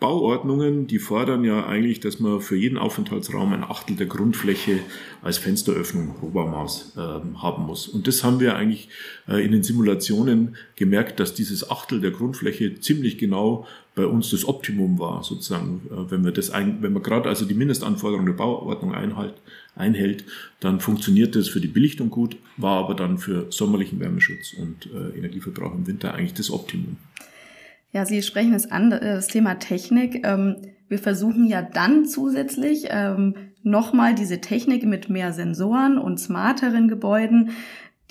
Bauordnungen, 0.06 0.86
die 0.86 1.00
fordern 1.00 1.44
ja 1.44 1.66
eigentlich, 1.66 2.00
dass 2.00 2.20
man 2.20 2.40
für 2.40 2.56
jeden 2.56 2.78
Aufenthaltsraum 2.78 3.54
ein 3.54 3.64
Achtel 3.64 3.96
der 3.96 4.06
Grundfläche 4.06 4.82
als 5.24 5.40
Fensteröffnung 5.40 6.22
Obermaß 6.22 6.94
äh, 6.96 7.00
haben 7.40 7.66
muss. 7.66 7.88
Und 7.88 8.06
das 8.06 8.24
haben 8.24 8.40
wir 8.40 8.56
eigentlich 8.56 8.90
äh, 9.28 9.44
in 9.44 9.52
den 9.52 9.64
Simulationen 9.64 10.58
gemerkt, 10.76 11.20
dass 11.20 11.34
dieses 11.34 11.72
Achtel 11.72 12.02
der 12.02 12.12
Grundfläche 12.12 12.80
ziemlich 12.80 13.18
genau 13.18 13.66
bei 13.96 14.06
uns 14.06 14.30
das 14.30 14.48
Optimum 14.48 15.00
war, 15.00 15.24
sozusagen, 15.24 15.82
äh, 15.90 16.12
wenn 16.12 16.24
wir 16.24 16.32
das 16.32 16.52
ein, 16.52 16.84
wenn 16.84 16.94
man 16.94 17.02
gerade 17.02 17.28
also 17.28 17.46
die 17.46 17.56
Mindestanforderungen 17.56 18.28
der 18.28 18.34
Bauordnung 18.34 18.94
einhalt, 18.94 19.34
einhält, 19.76 20.24
dann 20.60 20.82
funktioniert 20.82 21.36
das 21.36 21.50
für 21.50 21.62
die 21.62 21.68
Belichtung 21.68 22.12
gut, 22.12 22.38
war 22.58 22.78
aber 22.84 22.94
dann 22.94 23.18
für 23.18 23.48
sommerlichen 23.50 24.00
Wärmeschutz 24.00 24.54
und 24.54 24.86
äh, 24.86 25.18
Energieverbrauch 25.18 25.74
im 25.74 25.88
Winter 25.88 26.14
eigentlich 26.14 26.36
das 26.36 26.52
Optimum. 26.52 26.98
Ja, 27.96 28.06
Sie 28.06 28.22
sprechen 28.22 28.54
es 28.54 28.70
an, 28.70 28.92
äh, 28.92 29.00
das 29.00 29.28
Thema 29.28 29.58
Technik. 29.58 30.28
Ähm, 30.28 30.58
wir 30.90 31.00
versuchen 31.00 31.46
ja 31.46 31.62
dann 31.62 32.04
zusätzlich 32.04 32.88
ähm, 32.90 33.36
nochmal 33.64 34.14
diese 34.14 34.42
Technik 34.42 34.84
mit 34.84 35.08
mehr 35.08 35.32
Sensoren 35.32 35.98
und 35.98 36.20
smarteren 36.20 36.90
Gebäuden 36.90 37.52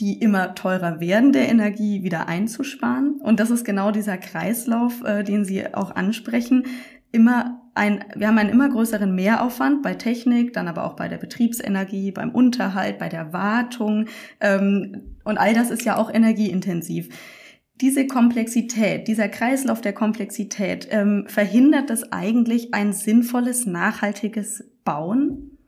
die 0.00 0.18
immer 0.20 0.56
teurer 0.56 0.98
werdende 1.00 1.38
Energie 1.38 2.02
wieder 2.02 2.26
einzusparen. 2.26 3.20
Und 3.20 3.38
das 3.38 3.50
ist 3.50 3.64
genau 3.64 3.92
dieser 3.92 4.16
Kreislauf, 4.16 5.04
äh, 5.04 5.22
den 5.22 5.44
Sie 5.44 5.72
auch 5.72 5.94
ansprechen. 5.94 6.64
Immer 7.12 7.60
ein, 7.74 8.04
wir 8.16 8.26
haben 8.26 8.38
einen 8.38 8.50
immer 8.50 8.70
größeren 8.70 9.14
Mehraufwand 9.14 9.82
bei 9.82 9.94
Technik, 9.94 10.52
dann 10.54 10.66
aber 10.66 10.84
auch 10.84 10.96
bei 10.96 11.08
der 11.08 11.18
Betriebsenergie, 11.18 12.10
beim 12.10 12.30
Unterhalt, 12.30 12.98
bei 12.98 13.08
der 13.08 13.32
Wartung. 13.34 14.06
Ähm, 14.40 15.02
und 15.24 15.38
all 15.38 15.54
das 15.54 15.70
ist 15.70 15.84
ja 15.84 15.96
auch 15.96 16.12
energieintensiv. 16.12 17.10
Diese 17.80 18.06
Komplexität, 18.06 19.08
dieser 19.08 19.28
Kreislauf 19.28 19.80
der 19.80 19.92
Komplexität, 19.92 20.86
ähm, 20.90 21.24
verhindert 21.26 21.90
das 21.90 22.12
eigentlich 22.12 22.72
ein 22.72 22.92
sinnvolles, 22.92 23.66
nachhaltiges 23.66 24.64
Bauen? 24.84 25.58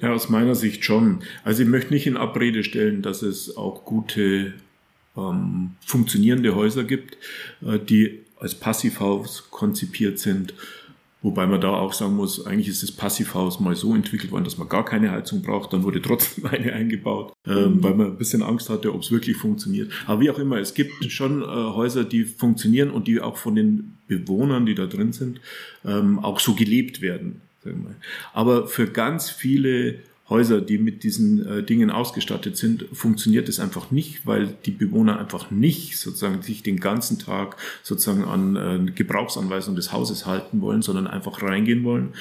Ja, 0.00 0.12
aus 0.12 0.30
meiner 0.30 0.54
Sicht 0.54 0.84
schon. 0.84 1.20
Also 1.44 1.62
ich 1.62 1.68
möchte 1.68 1.92
nicht 1.92 2.06
in 2.06 2.16
Abrede 2.16 2.64
stellen, 2.64 3.02
dass 3.02 3.20
es 3.20 3.56
auch 3.56 3.84
gute 3.84 4.54
ähm, 5.16 5.72
funktionierende 5.84 6.54
Häuser 6.54 6.84
gibt, 6.84 7.18
äh, 7.60 7.78
die 7.78 8.24
als 8.38 8.54
Passivhaus 8.54 9.50
konzipiert 9.50 10.18
sind 10.18 10.54
Wobei 11.20 11.46
man 11.46 11.60
da 11.60 11.70
auch 11.70 11.92
sagen 11.92 12.14
muss, 12.14 12.46
eigentlich 12.46 12.68
ist 12.68 12.84
das 12.84 12.92
Passivhaus 12.92 13.58
mal 13.58 13.74
so 13.74 13.94
entwickelt 13.94 14.30
worden, 14.30 14.44
dass 14.44 14.56
man 14.56 14.68
gar 14.68 14.84
keine 14.84 15.10
Heizung 15.10 15.42
braucht. 15.42 15.72
Dann 15.72 15.82
wurde 15.82 16.00
trotzdem 16.00 16.46
eine 16.50 16.72
eingebaut, 16.72 17.32
ähm, 17.46 17.76
mhm. 17.76 17.82
weil 17.82 17.94
man 17.94 18.06
ein 18.08 18.18
bisschen 18.18 18.42
Angst 18.42 18.70
hatte, 18.70 18.94
ob 18.94 19.02
es 19.02 19.10
wirklich 19.10 19.36
funktioniert. 19.36 19.90
Aber 20.06 20.20
wie 20.20 20.30
auch 20.30 20.38
immer, 20.38 20.58
es 20.58 20.74
gibt 20.74 21.10
schon 21.10 21.42
äh, 21.42 21.46
Häuser, 21.46 22.04
die 22.04 22.24
funktionieren 22.24 22.90
und 22.90 23.08
die 23.08 23.20
auch 23.20 23.36
von 23.36 23.56
den 23.56 23.98
Bewohnern, 24.06 24.64
die 24.64 24.74
da 24.74 24.86
drin 24.86 25.12
sind, 25.12 25.40
ähm, 25.84 26.20
auch 26.20 26.38
so 26.38 26.54
gelebt 26.54 27.00
werden. 27.02 27.40
Aber 28.32 28.66
für 28.66 28.86
ganz 28.86 29.28
viele 29.28 29.96
Häuser, 30.28 30.60
die 30.60 30.78
mit 30.78 31.04
diesen 31.04 31.46
äh, 31.46 31.62
Dingen 31.62 31.90
ausgestattet 31.90 32.56
sind, 32.56 32.84
funktioniert 32.92 33.48
es 33.48 33.60
einfach 33.60 33.90
nicht, 33.90 34.26
weil 34.26 34.54
die 34.66 34.70
Bewohner 34.70 35.18
einfach 35.18 35.50
nicht 35.50 35.96
sozusagen 35.96 36.42
sich 36.42 36.62
den 36.62 36.80
ganzen 36.80 37.18
Tag 37.18 37.56
sozusagen 37.82 38.24
an 38.24 38.56
äh, 38.56 38.90
Gebrauchsanweisungen 38.92 39.76
des 39.76 39.92
Hauses 39.92 40.26
halten 40.26 40.60
wollen, 40.60 40.82
sondern 40.82 41.06
einfach 41.06 41.42
reingehen 41.42 41.84
wollen, 41.84 42.12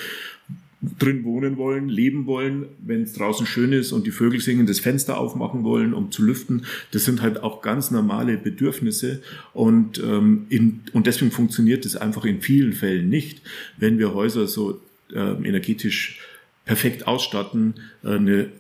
drin 1.00 1.24
wohnen 1.24 1.58
wollen, 1.58 1.90
leben 1.90 2.28
wollen, 2.28 2.68
wenn 2.86 3.02
es 3.02 3.14
draußen 3.14 3.46
schön 3.46 3.74
ist 3.74 3.92
und 3.92 4.06
die 4.06 4.12
Vögel 4.12 4.40
singen, 4.40 4.68
das 4.68 4.80
Fenster 4.80 5.18
aufmachen 5.18 5.64
wollen, 5.64 5.94
um 5.94 6.12
zu 6.12 6.24
lüften. 6.24 6.66
Das 6.92 7.04
sind 7.04 7.22
halt 7.22 7.42
auch 7.42 7.62
ganz 7.62 7.90
normale 7.92 8.38
Bedürfnisse 8.38 9.22
und, 9.54 10.00
ähm, 10.00 10.46
in, 10.50 10.82
und 10.94 11.08
deswegen 11.08 11.32
funktioniert 11.32 11.86
es 11.86 11.96
einfach 11.96 12.26
in 12.26 12.42
vielen 12.42 12.74
Fällen 12.74 13.10
nicht, 13.10 13.42
wenn 13.78 13.98
wir 13.98 14.14
Häuser 14.14 14.48
so 14.48 14.80
äh, 15.14 15.20
energetisch 15.20 16.20
perfekt 16.68 17.08
ausstatten, 17.08 17.76
äh, 18.04 18.10
eine 18.10 18.52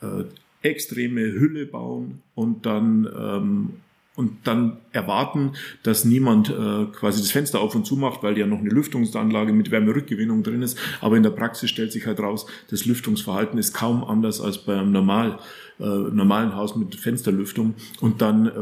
äh, 0.00 0.24
extreme 0.62 1.20
Hülle 1.20 1.66
bauen 1.66 2.22
und 2.34 2.64
dann 2.64 3.06
ähm, 3.14 3.70
und 4.16 4.46
dann 4.46 4.76
erwarten, 4.92 5.54
dass 5.82 6.04
niemand 6.04 6.48
äh, 6.48 6.84
quasi 6.92 7.20
das 7.20 7.32
Fenster 7.32 7.60
auf 7.60 7.74
und 7.74 7.84
zu 7.84 7.96
macht, 7.96 8.22
weil 8.22 8.38
ja 8.38 8.46
noch 8.46 8.60
eine 8.60 8.70
Lüftungsanlage 8.70 9.52
mit 9.52 9.72
Wärmerückgewinnung 9.72 10.44
drin 10.44 10.62
ist. 10.62 10.78
Aber 11.00 11.16
in 11.16 11.24
der 11.24 11.30
Praxis 11.30 11.70
stellt 11.70 11.90
sich 11.90 12.06
halt 12.06 12.20
raus, 12.20 12.46
das 12.70 12.84
Lüftungsverhalten 12.84 13.58
ist 13.58 13.74
kaum 13.74 14.04
anders 14.04 14.40
als 14.40 14.58
bei 14.58 14.78
einem 14.78 14.92
normal, 14.92 15.40
äh, 15.80 15.84
normalen 15.84 16.54
Haus 16.54 16.76
mit 16.76 16.94
Fensterlüftung. 16.94 17.74
Und 18.00 18.22
dann 18.22 18.46
äh, 18.46 18.52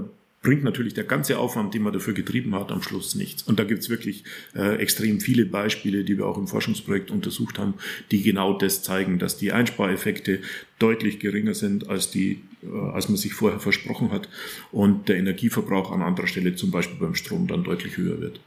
bringt 0.42 0.64
natürlich 0.64 0.94
der 0.94 1.04
ganze 1.04 1.38
Aufwand, 1.38 1.72
den 1.72 1.82
man 1.82 1.92
dafür 1.92 2.14
getrieben 2.14 2.54
hat, 2.54 2.72
am 2.72 2.82
Schluss 2.82 3.14
nichts. 3.14 3.44
Und 3.44 3.60
da 3.60 3.64
gibt's 3.64 3.88
wirklich 3.88 4.24
äh, 4.54 4.76
extrem 4.76 5.20
viele 5.20 5.46
Beispiele, 5.46 6.04
die 6.04 6.18
wir 6.18 6.26
auch 6.26 6.36
im 6.36 6.48
Forschungsprojekt 6.48 7.10
untersucht 7.10 7.58
haben, 7.58 7.74
die 8.10 8.22
genau 8.22 8.58
das 8.58 8.82
zeigen, 8.82 9.18
dass 9.18 9.36
die 9.36 9.52
Einspareffekte 9.52 10.40
deutlich 10.80 11.20
geringer 11.20 11.54
sind, 11.54 11.88
als, 11.88 12.10
die, 12.10 12.42
äh, 12.62 12.90
als 12.92 13.08
man 13.08 13.16
sich 13.16 13.34
vorher 13.34 13.60
versprochen 13.60 14.10
hat 14.10 14.28
und 14.72 15.08
der 15.08 15.16
Energieverbrauch 15.16 15.92
an 15.92 16.02
anderer 16.02 16.26
Stelle, 16.26 16.56
zum 16.56 16.72
Beispiel 16.72 16.98
beim 16.98 17.14
Strom, 17.14 17.46
dann 17.46 17.62
deutlich 17.62 17.96
höher 17.96 18.20
wird. 18.20 18.40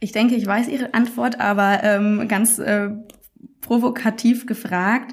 Ich 0.00 0.12
denke, 0.12 0.34
ich 0.34 0.46
weiß 0.46 0.68
Ihre 0.68 0.94
Antwort, 0.94 1.40
aber 1.40 1.80
ähm, 1.82 2.26
ganz 2.28 2.58
äh, 2.58 2.90
provokativ 3.60 4.46
gefragt, 4.46 5.12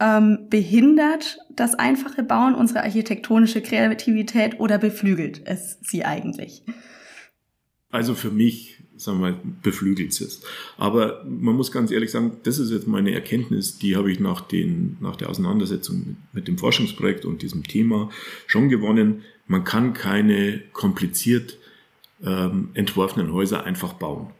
ähm, 0.00 0.46
behindert 0.48 1.38
das 1.50 1.74
einfache 1.74 2.22
Bauen 2.22 2.54
unsere 2.54 2.82
architektonische 2.82 3.60
Kreativität 3.60 4.60
oder 4.60 4.78
beflügelt 4.78 5.42
es 5.44 5.78
sie 5.82 6.04
eigentlich? 6.04 6.62
Also 7.90 8.14
für 8.14 8.30
mich, 8.30 8.82
sagen 8.96 9.20
wir 9.20 9.30
mal, 9.30 9.40
beflügelt 9.62 10.20
es. 10.20 10.42
Aber 10.76 11.24
man 11.24 11.56
muss 11.56 11.72
ganz 11.72 11.90
ehrlich 11.90 12.10
sagen, 12.10 12.36
das 12.44 12.58
ist 12.58 12.70
jetzt 12.70 12.86
meine 12.86 13.12
Erkenntnis, 13.12 13.78
die 13.78 13.96
habe 13.96 14.12
ich 14.12 14.20
nach, 14.20 14.42
den, 14.42 14.98
nach 15.00 15.16
der 15.16 15.30
Auseinandersetzung 15.30 16.16
mit 16.32 16.48
dem 16.48 16.58
Forschungsprojekt 16.58 17.24
und 17.24 17.42
diesem 17.42 17.64
Thema 17.64 18.10
schon 18.46 18.68
gewonnen. 18.68 19.22
Man 19.46 19.64
kann 19.64 19.94
keine 19.94 20.60
kompliziert 20.72 21.56
ähm, 22.22 22.70
entworfenen 22.74 23.32
Häuser 23.32 23.64
einfach 23.64 23.94
bauen. 23.94 24.30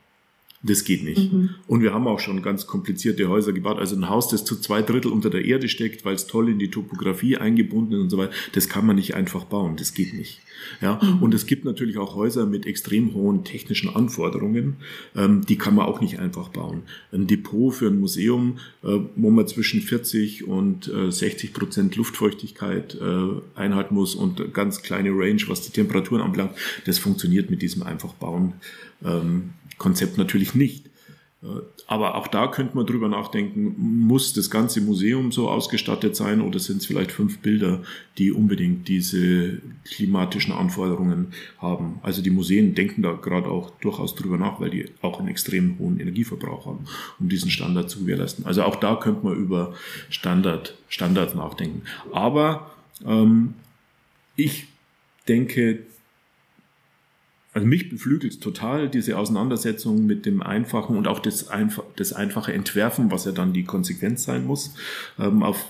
Das 0.60 0.82
geht 0.82 1.04
nicht. 1.04 1.32
Mhm. 1.32 1.50
Und 1.68 1.82
wir 1.82 1.94
haben 1.94 2.08
auch 2.08 2.18
schon 2.18 2.42
ganz 2.42 2.66
komplizierte 2.66 3.28
Häuser 3.28 3.52
gebaut. 3.52 3.78
Also 3.78 3.94
ein 3.94 4.08
Haus, 4.08 4.28
das 4.28 4.44
zu 4.44 4.56
zwei 4.56 4.82
Drittel 4.82 5.12
unter 5.12 5.30
der 5.30 5.44
Erde 5.44 5.68
steckt, 5.68 6.04
weil 6.04 6.16
es 6.16 6.26
toll 6.26 6.48
in 6.48 6.58
die 6.58 6.68
Topografie 6.68 7.36
eingebunden 7.36 7.92
ist 7.92 8.00
und 8.00 8.10
so 8.10 8.18
weiter, 8.18 8.32
das 8.52 8.68
kann 8.68 8.84
man 8.84 8.96
nicht 8.96 9.14
einfach 9.14 9.44
bauen. 9.44 9.76
Das 9.76 9.94
geht 9.94 10.14
nicht. 10.14 10.40
Ja, 10.80 11.00
mhm. 11.00 11.22
und 11.22 11.32
es 11.34 11.46
gibt 11.46 11.64
natürlich 11.64 11.96
auch 11.98 12.16
Häuser 12.16 12.44
mit 12.44 12.66
extrem 12.66 13.14
hohen 13.14 13.44
technischen 13.44 13.94
Anforderungen. 13.94 14.78
Ähm, 15.14 15.46
die 15.46 15.56
kann 15.56 15.76
man 15.76 15.86
auch 15.86 16.00
nicht 16.00 16.18
einfach 16.18 16.48
bauen. 16.48 16.82
Ein 17.12 17.28
Depot 17.28 17.72
für 17.72 17.86
ein 17.86 18.00
Museum, 18.00 18.58
äh, 18.82 18.98
wo 19.14 19.30
man 19.30 19.46
zwischen 19.46 19.80
40 19.80 20.48
und 20.48 20.88
äh, 20.88 21.12
60 21.12 21.52
Prozent 21.52 21.94
Luftfeuchtigkeit 21.94 22.96
äh, 23.00 23.28
einhalten 23.54 23.94
muss 23.94 24.16
und 24.16 24.52
ganz 24.52 24.82
kleine 24.82 25.10
Range, 25.10 25.42
was 25.46 25.62
die 25.62 25.70
Temperaturen 25.70 26.20
anbelangt, 26.20 26.56
das 26.84 26.98
funktioniert 26.98 27.48
mit 27.48 27.62
diesem 27.62 27.84
einfach 27.84 28.14
bauen 28.14 28.54
ähm, 29.04 29.50
Konzept 29.78 30.18
natürlich 30.18 30.47
nicht. 30.54 30.88
Äh, 31.42 31.46
aber 31.86 32.16
auch 32.16 32.26
da 32.26 32.48
könnte 32.48 32.76
man 32.76 32.86
drüber 32.86 33.08
nachdenken, 33.08 33.74
muss 33.78 34.32
das 34.32 34.50
ganze 34.50 34.80
Museum 34.80 35.32
so 35.32 35.48
ausgestattet 35.48 36.16
sein 36.16 36.40
oder 36.40 36.58
sind 36.58 36.78
es 36.78 36.86
vielleicht 36.86 37.12
fünf 37.12 37.38
Bilder, 37.38 37.82
die 38.18 38.32
unbedingt 38.32 38.88
diese 38.88 39.60
klimatischen 39.84 40.52
Anforderungen 40.52 41.28
haben? 41.58 42.00
Also 42.02 42.22
die 42.22 42.30
Museen 42.30 42.74
denken 42.74 43.02
da 43.02 43.12
gerade 43.12 43.48
auch 43.48 43.70
durchaus 43.80 44.14
drüber 44.14 44.36
nach, 44.36 44.60
weil 44.60 44.70
die 44.70 44.86
auch 45.00 45.18
einen 45.18 45.28
extrem 45.28 45.78
hohen 45.78 46.00
Energieverbrauch 46.00 46.66
haben, 46.66 46.84
um 47.20 47.28
diesen 47.28 47.50
Standard 47.50 47.88
zu 47.88 48.00
gewährleisten. 48.00 48.44
Also 48.44 48.64
auch 48.64 48.76
da 48.76 48.96
könnte 48.96 49.24
man 49.24 49.36
über 49.36 49.74
Standard, 50.10 50.76
Standards 50.88 51.34
nachdenken. 51.34 51.82
Aber 52.12 52.72
ähm, 53.06 53.54
ich 54.36 54.66
denke, 55.28 55.84
also 57.58 57.66
mich 57.66 57.88
beflügelt 57.88 58.40
total 58.40 58.88
diese 58.88 59.18
Auseinandersetzung 59.18 60.06
mit 60.06 60.26
dem 60.26 60.42
Einfachen 60.42 60.96
und 60.96 61.08
auch 61.08 61.18
das, 61.18 61.48
Einf 61.48 61.82
das 61.96 62.12
einfache 62.12 62.52
Entwerfen, 62.52 63.10
was 63.10 63.24
ja 63.24 63.32
dann 63.32 63.52
die 63.52 63.64
Konsequenz 63.64 64.22
sein 64.22 64.46
muss. 64.46 64.74
Ähm, 65.18 65.42
auf, 65.42 65.64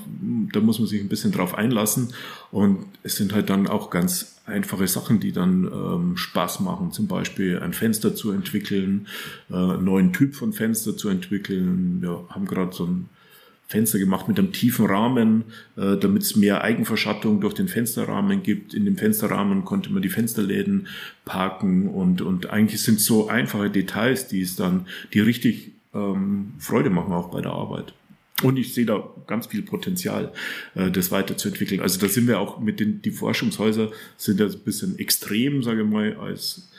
da 0.53 0.61
muss 0.61 0.79
man 0.79 0.87
sich 0.87 1.01
ein 1.01 1.09
bisschen 1.09 1.33
drauf 1.33 1.55
einlassen. 1.55 2.13
Und 2.51 2.85
es 3.05 3.17
sind 3.17 3.33
halt 3.33 3.49
dann 3.49 3.67
auch 3.67 3.89
ganz 3.89 4.37
einfache 4.45 4.87
Sachen, 4.87 5.19
die 5.19 5.33
dann 5.33 5.65
ähm, 5.65 6.17
Spaß 6.19 6.61
machen. 6.61 6.93
Zum 6.93 7.07
Beispiel 7.07 7.59
ein 7.59 7.73
Fenster 7.73 8.15
zu 8.15 8.33
entwickeln, 8.33 9.07
äh, 9.49 9.55
einen 9.55 9.85
neuen 9.85 10.13
Typ 10.13 10.35
von 10.35 10.53
Fenster 10.53 10.95
zu 10.95 11.09
entwickeln. 11.09 12.03
Wir 12.03 12.23
haben 12.29 12.45
gerade 12.45 12.75
so 12.75 12.85
ein 12.85 13.09
Fenster 13.69 13.99
gemacht 13.99 14.29
mit 14.29 14.39
einem 14.39 14.51
tiefen 14.51 14.87
Rahmen, 14.87 15.45
äh, 15.77 15.99
damit 15.99 16.23
es 16.23 16.37
mehr 16.37 16.65
Eigenverschattung 16.65 17.43
durch 17.43 17.53
den 17.53 17.69
Fensterrahmen 17.69 18.43
gibt. 18.43 18.73
In 18.73 18.87
dem 18.87 18.97
Fensterrahmen 18.97 19.67
konnte 19.67 19.93
man 19.93 20.01
die 20.01 20.09
Fensterläden 20.09 20.89
parken 21.27 21.87
und, 21.87 22.23
und 22.23 22.49
eigentlich 22.49 22.81
sind 22.83 22.99
so 22.99 23.29
einfache 23.29 23.69
Details, 23.69 24.27
die 24.27 24.41
es 24.41 24.57
dann, 24.57 24.87
die 25.13 25.21
richtig 25.21 25.73
ähm, 25.93 26.55
Freude 26.59 26.89
machen 26.89 27.13
auch 27.13 27.31
bei 27.31 27.43
der 27.43 27.53
Arbeit. 27.53 27.93
Und 28.43 28.57
ich 28.57 28.73
sehe 28.73 28.87
da 28.87 29.07
ganz 29.27 29.49
viel 29.49 29.61
Potenzial, 29.61 30.33
äh, 30.75 30.91
das 30.91 31.11
weiterzuentwickeln. 31.11 31.83
Also 31.83 32.01
da 32.01 32.09
sind 32.09 32.27
wir 32.27 32.41
auch 32.41 32.61
mit 32.61 32.81
den, 32.81 33.03
die 33.03 33.11
Forschungshäuser 33.11 33.91
sind 34.17 34.41
ja 34.41 34.47
ein 34.47 34.61
bisschen 34.65 34.99
extrem, 34.99 35.63
sage 35.63 35.83
ich 35.83 35.89
mal, 35.89 36.17
als 36.17 36.71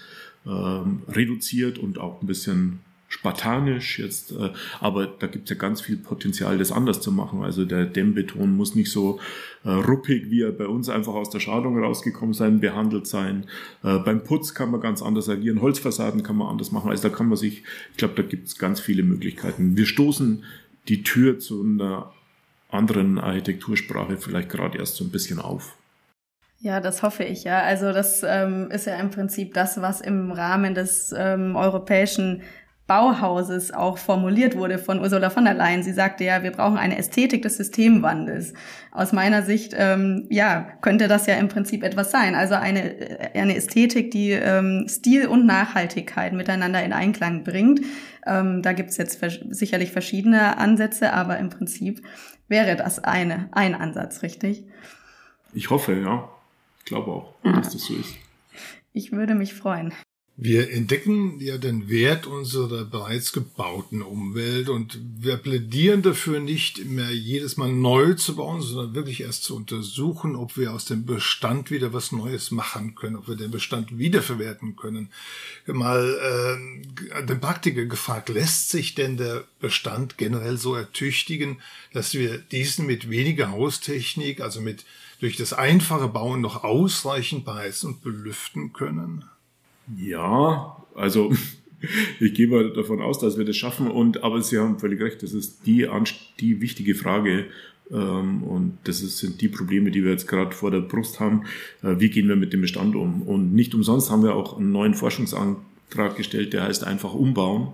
ähm, 0.48 1.04
reduziert 1.08 1.78
und 1.78 2.00
auch 2.00 2.20
ein 2.24 2.28
bisschen 2.28 2.80
spartanisch 3.10 3.98
jetzt, 3.98 4.32
äh, 4.32 4.52
aber 4.80 5.08
da 5.08 5.28
gibt 5.28 5.46
es 5.46 5.50
ja 5.50 5.56
ganz 5.56 5.82
viel 5.82 5.98
Potenzial, 5.98 6.60
das 6.60 6.72
anders 6.72 7.02
zu 7.02 7.12
machen. 7.12 7.44
Also 7.44 7.66
der 7.66 7.86
Dämmbeton 7.86 8.56
muss 8.56 8.76
nicht 8.76 8.92
so 8.92 9.20
äh, 9.64 9.72
ruppig, 9.72 10.30
wie 10.30 10.44
er 10.44 10.52
bei 10.52 10.68
uns 10.68 10.90
einfach 10.90 11.16
aus 11.16 11.32
der 11.32 11.40
Schadung 11.40 11.84
rausgekommen 11.84 12.34
sein, 12.34 12.60
behandelt 12.60 13.08
sein. 13.08 13.46
Äh, 13.84 13.98
beim 13.98 14.24
Putz 14.24 14.54
kann 14.54 14.70
man 14.70 14.80
ganz 14.80 15.02
anders 15.02 15.28
agieren, 15.28 15.60
Holzfassaden 15.60 16.22
kann 16.22 16.38
man 16.38 16.48
anders 16.48 16.72
machen. 16.72 16.92
Also 16.92 17.10
da 17.10 17.14
kann 17.14 17.28
man 17.28 17.38
sich, 17.38 17.64
ich 17.92 17.98
glaube, 17.98 18.14
da 18.16 18.22
gibt 18.22 18.48
es 18.48 18.60
ganz 18.60 18.80
viele 18.80 19.02
Möglichkeiten. 19.02 19.76
Wir 19.76 19.88
stoßen 19.88 20.46
die 20.88 21.02
Tür 21.02 21.40
zu 21.40 21.64
einer 21.64 22.14
anderen 22.70 23.18
Architektursprache 23.18 24.18
vielleicht 24.18 24.50
gerade 24.50 24.78
erst 24.78 24.96
so 24.96 25.04
ein 25.04 25.10
bisschen 25.10 25.40
auf. 25.40 25.76
Ja, 26.62 26.80
das 26.80 27.04
hoffe 27.04 27.24
ich 27.24 27.44
ja. 27.44 27.62
Also 27.62 27.92
das 27.92 28.22
ähm, 28.24 28.70
ist 28.70 28.86
ja 28.86 28.98
im 28.98 29.10
Prinzip 29.10 29.54
das, 29.54 29.82
was 29.82 30.02
im 30.02 30.32
Rahmen 30.32 30.76
des 30.76 31.14
ähm, 31.18 31.56
europäischen 31.56 32.44
Bauhauses 32.90 33.72
auch 33.72 34.00
formuliert 34.00 34.58
wurde 34.58 34.80
von 34.80 35.00
Ursula 35.00 35.30
von 35.30 35.46
der 35.46 35.54
Leyen. 35.54 35.84
Sie 35.84 35.94
sagte 35.94 36.24
ja, 36.24 36.42
wir 36.42 36.50
brauchen 36.50 36.76
eine 36.76 36.98
Ästhetik 36.98 37.44
des 37.44 37.58
Systemwandels. 37.58 38.56
Aus 38.92 39.14
meiner 39.14 39.44
Sicht, 39.44 39.76
ähm, 39.78 40.26
ja, 40.32 40.68
könnte 40.82 41.08
das 41.08 41.28
ja 41.28 41.36
im 41.36 41.50
Prinzip 41.50 41.84
etwas 41.84 42.10
sein. 42.10 42.34
Also 42.34 42.56
eine, 42.56 43.34
äh, 43.34 43.40
eine 43.40 43.56
Ästhetik, 43.56 44.10
die 44.10 44.32
ähm, 44.32 44.88
Stil 44.90 45.28
und 45.28 45.46
Nachhaltigkeit 45.46 46.34
miteinander 46.34 46.84
in 46.84 46.92
Einklang 46.92 47.44
bringt. 47.44 47.82
Ähm, 48.26 48.64
da 48.64 48.74
gibt's 48.74 48.98
jetzt 48.98 49.20
vers 49.20 49.40
sicherlich 49.52 49.92
verschiedene 49.92 50.58
Ansätze, 50.58 51.14
aber 51.14 51.38
im 51.38 51.52
Prinzip 51.52 52.02
wäre 52.48 52.76
das 52.76 53.04
eine, 53.04 53.50
ein 53.52 53.76
Ansatz, 53.76 54.24
richtig? 54.24 54.64
Ich 55.54 55.70
hoffe, 55.70 55.94
ja. 55.94 56.28
Ich 56.80 56.86
glaube 56.86 57.12
auch, 57.12 57.36
ja. 57.44 57.52
dass 57.52 57.70
das 57.70 57.84
so 57.84 57.94
ist. 57.94 58.16
Ich 58.94 59.12
würde 59.12 59.36
mich 59.36 59.54
freuen. 59.54 59.94
Wir 60.42 60.72
entdecken 60.72 61.42
ja 61.42 61.58
den 61.58 61.90
Wert 61.90 62.26
unserer 62.26 62.86
bereits 62.86 63.34
gebauten 63.34 64.02
Umwelt 64.02 64.70
und 64.70 64.98
wir 65.20 65.36
plädieren 65.36 66.02
dafür, 66.02 66.40
nicht 66.40 66.86
mehr 66.86 67.14
jedes 67.14 67.58
Mal 67.58 67.74
neu 67.74 68.14
zu 68.14 68.38
bauen, 68.38 68.62
sondern 68.62 68.96
wirklich 68.96 69.20
erst 69.20 69.44
zu 69.44 69.54
untersuchen, 69.58 70.38
ob 70.38 70.56
wir 70.56 70.72
aus 70.72 70.86
dem 70.86 71.06
Bestand 71.06 71.72
wieder 71.72 71.92
was 71.92 72.14
Neues 72.14 72.52
machen 72.52 72.96
können, 72.96 73.18
ob 73.18 73.28
wir 73.28 73.36
den 73.36 73.52
Bestand 73.52 73.98
wiederverwerten 73.98 74.78
können. 74.78 75.10
Mal 75.68 76.58
äh, 77.20 77.26
den 77.26 77.42
Praktiker 77.42 77.84
gefragt, 77.84 78.30
lässt 78.30 78.70
sich 78.70 78.96
denn 78.96 79.18
der 79.18 79.44
Bestand 79.60 80.18
generell 80.18 80.56
so 80.56 80.74
ertüchtigen, 80.74 81.60
dass 81.92 82.14
wir 82.14 82.38
diesen 82.38 82.86
mit 82.86 83.10
weniger 83.10 83.52
Haustechnik, 83.52 84.40
also 84.40 84.62
mit 84.62 84.86
durch 85.20 85.36
das 85.36 85.52
einfache 85.52 86.08
Bauen 86.08 86.40
noch 86.40 86.64
ausreichend 86.64 87.44
beheizen 87.44 87.90
und 87.90 88.04
belüften 88.04 88.72
können? 88.72 89.26
Ja, 89.98 90.86
also 90.96 91.32
ich 92.20 92.34
gehe 92.34 92.48
mal 92.48 92.72
davon 92.74 93.02
aus, 93.02 93.20
dass 93.20 93.38
wir 93.38 93.46
das 93.46 93.58
schaffen. 93.58 93.90
Und 93.90 94.24
aber 94.24 94.42
Sie 94.42 94.58
haben 94.58 94.80
völlig 94.80 95.02
recht, 95.02 95.24
das 95.24 95.34
ist 95.34 95.66
die, 95.66 95.88
die 96.40 96.62
wichtige 96.62 96.96
Frage. 96.96 97.46
Ähm, 97.92 98.44
und 98.44 98.78
das 98.84 99.00
sind 99.00 99.42
die 99.42 99.48
Probleme, 99.48 99.92
die 99.92 100.04
wir 100.04 100.12
jetzt 100.12 100.28
gerade 100.28 100.52
vor 100.52 100.72
der 100.72 100.82
Brust 100.82 101.20
haben. 101.20 101.46
Äh, 101.82 101.96
wie 102.00 102.10
gehen 102.10 102.28
wir 102.28 102.36
mit 102.36 102.54
dem 102.54 102.62
Bestand 102.62 102.96
um? 102.96 103.24
Und 103.24 103.54
nicht 103.54 103.74
umsonst 103.74 104.12
haben 104.12 104.24
wir 104.24 104.36
auch 104.36 104.58
einen 104.58 104.72
neuen 104.72 104.94
Forschungsantrag 104.94 106.16
gestellt, 106.16 106.54
der 106.54 106.64
heißt 106.64 106.84
einfach 106.84 107.14
umbauen 107.14 107.74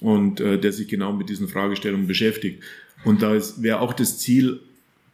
und 0.00 0.40
äh, 0.40 0.58
der 0.58 0.72
sich 0.72 0.88
genau 0.88 1.12
mit 1.12 1.28
diesen 1.28 1.48
Fragestellungen 1.48 2.06
beschäftigt. 2.06 2.62
Und 3.04 3.22
da 3.22 3.38
wäre 3.58 3.80
auch 3.80 3.92
das 3.92 4.18
Ziel, 4.18 4.60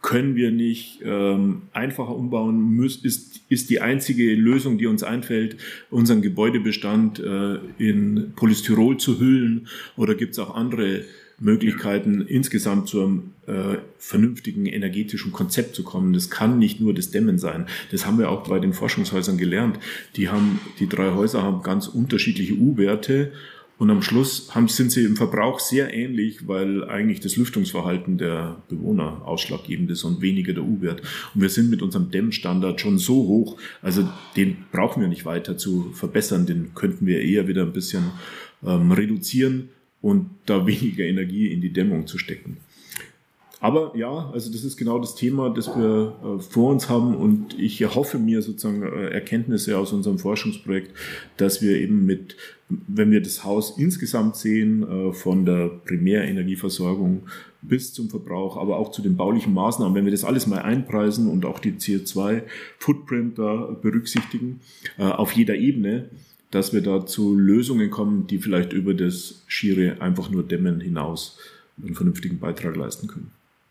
können 0.03 0.35
wir 0.35 0.51
nicht 0.51 1.01
ähm, 1.05 1.63
einfacher 1.73 2.15
umbauen, 2.15 2.77
muss, 2.77 2.97
ist, 2.97 3.41
ist 3.49 3.69
die 3.71 3.81
einzige 3.81 4.35
Lösung, 4.35 4.79
die 4.79 4.87
uns 4.87 5.03
einfällt, 5.03 5.57
unseren 5.91 6.23
Gebäudebestand 6.23 7.21
äh, 7.21 7.59
in 7.79 8.33
Polystyrol 8.35 8.97
zu 8.97 9.21
hüllen 9.21 9.69
oder 9.97 10.15
gibt 10.15 10.33
es 10.33 10.39
auch 10.39 10.55
andere 10.55 11.05
Möglichkeiten, 11.39 12.21
insgesamt 12.21 12.89
zu 12.89 13.03
einem 13.03 13.31
äh, 13.47 13.79
vernünftigen 13.99 14.67
energetischen 14.67 15.33
Konzept 15.33 15.75
zu 15.75 15.83
kommen. 15.83 16.13
Das 16.13 16.29
kann 16.29 16.59
nicht 16.59 16.81
nur 16.81 16.95
das 16.95 17.11
Dämmen 17.11 17.39
sein. 17.39 17.67
Das 17.91 18.05
haben 18.05 18.19
wir 18.19 18.31
auch 18.31 18.47
bei 18.47 18.59
den 18.59 18.75
Forschungshäusern 18.75 19.39
gelernt. 19.39 19.79
Die 20.17 20.29
haben, 20.29 20.61
die 20.79 20.89
drei 20.89 21.13
Häuser 21.13 21.43
haben 21.43 21.63
ganz 21.63 21.89
unterschiedliche 21.89 22.55
U-Werte 22.55 23.33
und 23.81 23.89
am 23.91 24.03
Schluss 24.03 24.55
haben, 24.55 24.69
sind 24.69 24.93
sie 24.93 25.05
im 25.05 25.17
Verbrauch 25.17 25.59
sehr 25.59 25.95
ähnlich, 25.95 26.47
weil 26.47 26.85
eigentlich 26.85 27.21
das 27.21 27.37
Lüftungsverhalten 27.37 28.19
der 28.19 28.61
Bewohner 28.69 29.23
ausschlaggebend 29.25 29.91
ist 29.91 30.05
und 30.05 30.21
weniger 30.21 30.53
der 30.53 30.65
U-Wert. 30.65 31.01
Und 31.35 31.41
wir 31.41 31.49
sind 31.49 31.71
mit 31.71 31.81
unserem 31.81 32.11
Dämmstandard 32.11 32.79
schon 32.79 32.99
so 32.99 33.15
hoch, 33.15 33.57
also 33.81 34.07
den 34.37 34.59
brauchen 34.71 35.01
wir 35.01 35.09
nicht 35.09 35.25
weiter 35.25 35.57
zu 35.57 35.93
verbessern, 35.95 36.45
den 36.45 36.75
könnten 36.75 37.07
wir 37.07 37.23
eher 37.23 37.49
wieder 37.49 37.63
ein 37.63 37.73
bisschen 37.73 38.11
ähm, 38.63 38.93
reduzieren 38.93 39.71
und 40.03 40.29
da 40.45 40.67
weniger 40.67 41.05
Energie 41.05 41.47
in 41.47 41.63
die 41.63 41.73
Dämmung 41.73 42.07
zu 42.07 42.19
stecken. 42.19 42.59
Aber 43.61 43.93
ja, 43.95 44.31
also 44.33 44.51
das 44.51 44.65
ist 44.65 44.79
genau 44.79 44.99
das 44.99 45.15
Thema, 45.15 45.51
das 45.51 45.69
wir 45.69 46.17
äh, 46.23 46.43
vor 46.43 46.71
uns 46.71 46.91
haben 46.91 47.15
und 47.15 47.59
ich 47.59 47.81
erhoffe 47.81 48.19
mir 48.19 48.41
sozusagen 48.41 48.83
äh, 48.83 49.09
Erkenntnisse 49.09 49.79
aus 49.79 49.93
unserem 49.93 50.19
Forschungsprojekt, 50.19 50.95
dass 51.37 51.61
wir 51.61 51.79
eben 51.79 52.07
mit, 52.07 52.37
wenn 52.71 53.11
wir 53.11 53.21
das 53.21 53.45
Haus 53.45 53.79
insgesamt 53.79 54.37
sehen, 54.37 54.83
äh, 54.83 55.13
von 55.13 55.45
der 55.45 55.69
Primärenergieversorgung 55.69 57.23
bis 57.63 57.93
zum 57.93 58.09
Verbrauch, 58.09 58.57
aber 58.57 58.79
auch 58.79 58.91
zu 58.91 59.03
den 59.03 59.17
baulichen 59.17 59.53
Maßnahmen, 59.53 59.95
wenn 59.95 60.05
wir 60.05 60.13
das 60.13 60.25
alles 60.25 60.47
mal 60.47 60.63
einpreisen 60.63 61.29
und 61.29 61.45
auch 61.45 61.59
die 61.59 61.73
CO2-Footprint 61.73 63.39
da 63.39 63.77
berücksichtigen, 63.83 64.61
äh, 64.99 65.03
auf 65.03 65.33
jeder 65.33 65.57
Ebene, 65.57 66.09
dass 66.51 66.73
wir 66.73 66.81
da 66.81 67.07
zu 67.07 67.37
Lösungen 67.37 67.91
kommen, 67.91 68.27
die 68.27 68.39
vielleicht 68.39 68.73
über 68.73 68.95
das 68.95 69.43
schiere 69.47 70.01
einfach 70.01 70.31
nur 70.31 70.43
Dämmen 70.43 70.81
hinaus 70.81 71.39
einen 71.83 71.95
vernünftigen 71.95 72.39
Beitrag 72.39 72.77
leisten 72.77 73.07
können. 73.07 73.31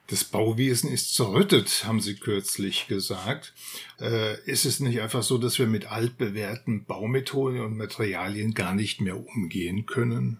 Das 0.09 0.23
Bauwesen 0.23 0.91
ist 0.91 1.13
zerrüttet, 1.13 1.83
haben 1.85 1.99
Sie 1.99 2.15
kürzlich 2.15 2.87
gesagt. 2.87 3.53
Äh, 4.01 4.41
ist 4.45 4.65
es 4.65 4.79
nicht 4.79 5.01
einfach 5.01 5.21
so, 5.21 5.37
dass 5.37 5.59
wir 5.59 5.67
mit 5.67 5.91
altbewährten 5.91 6.85
Baumethoden 6.85 7.61
und 7.61 7.77
Materialien 7.77 8.55
gar 8.55 8.73
nicht 8.73 9.01
mehr 9.01 9.23
umgehen 9.23 9.85
können? 9.85 10.37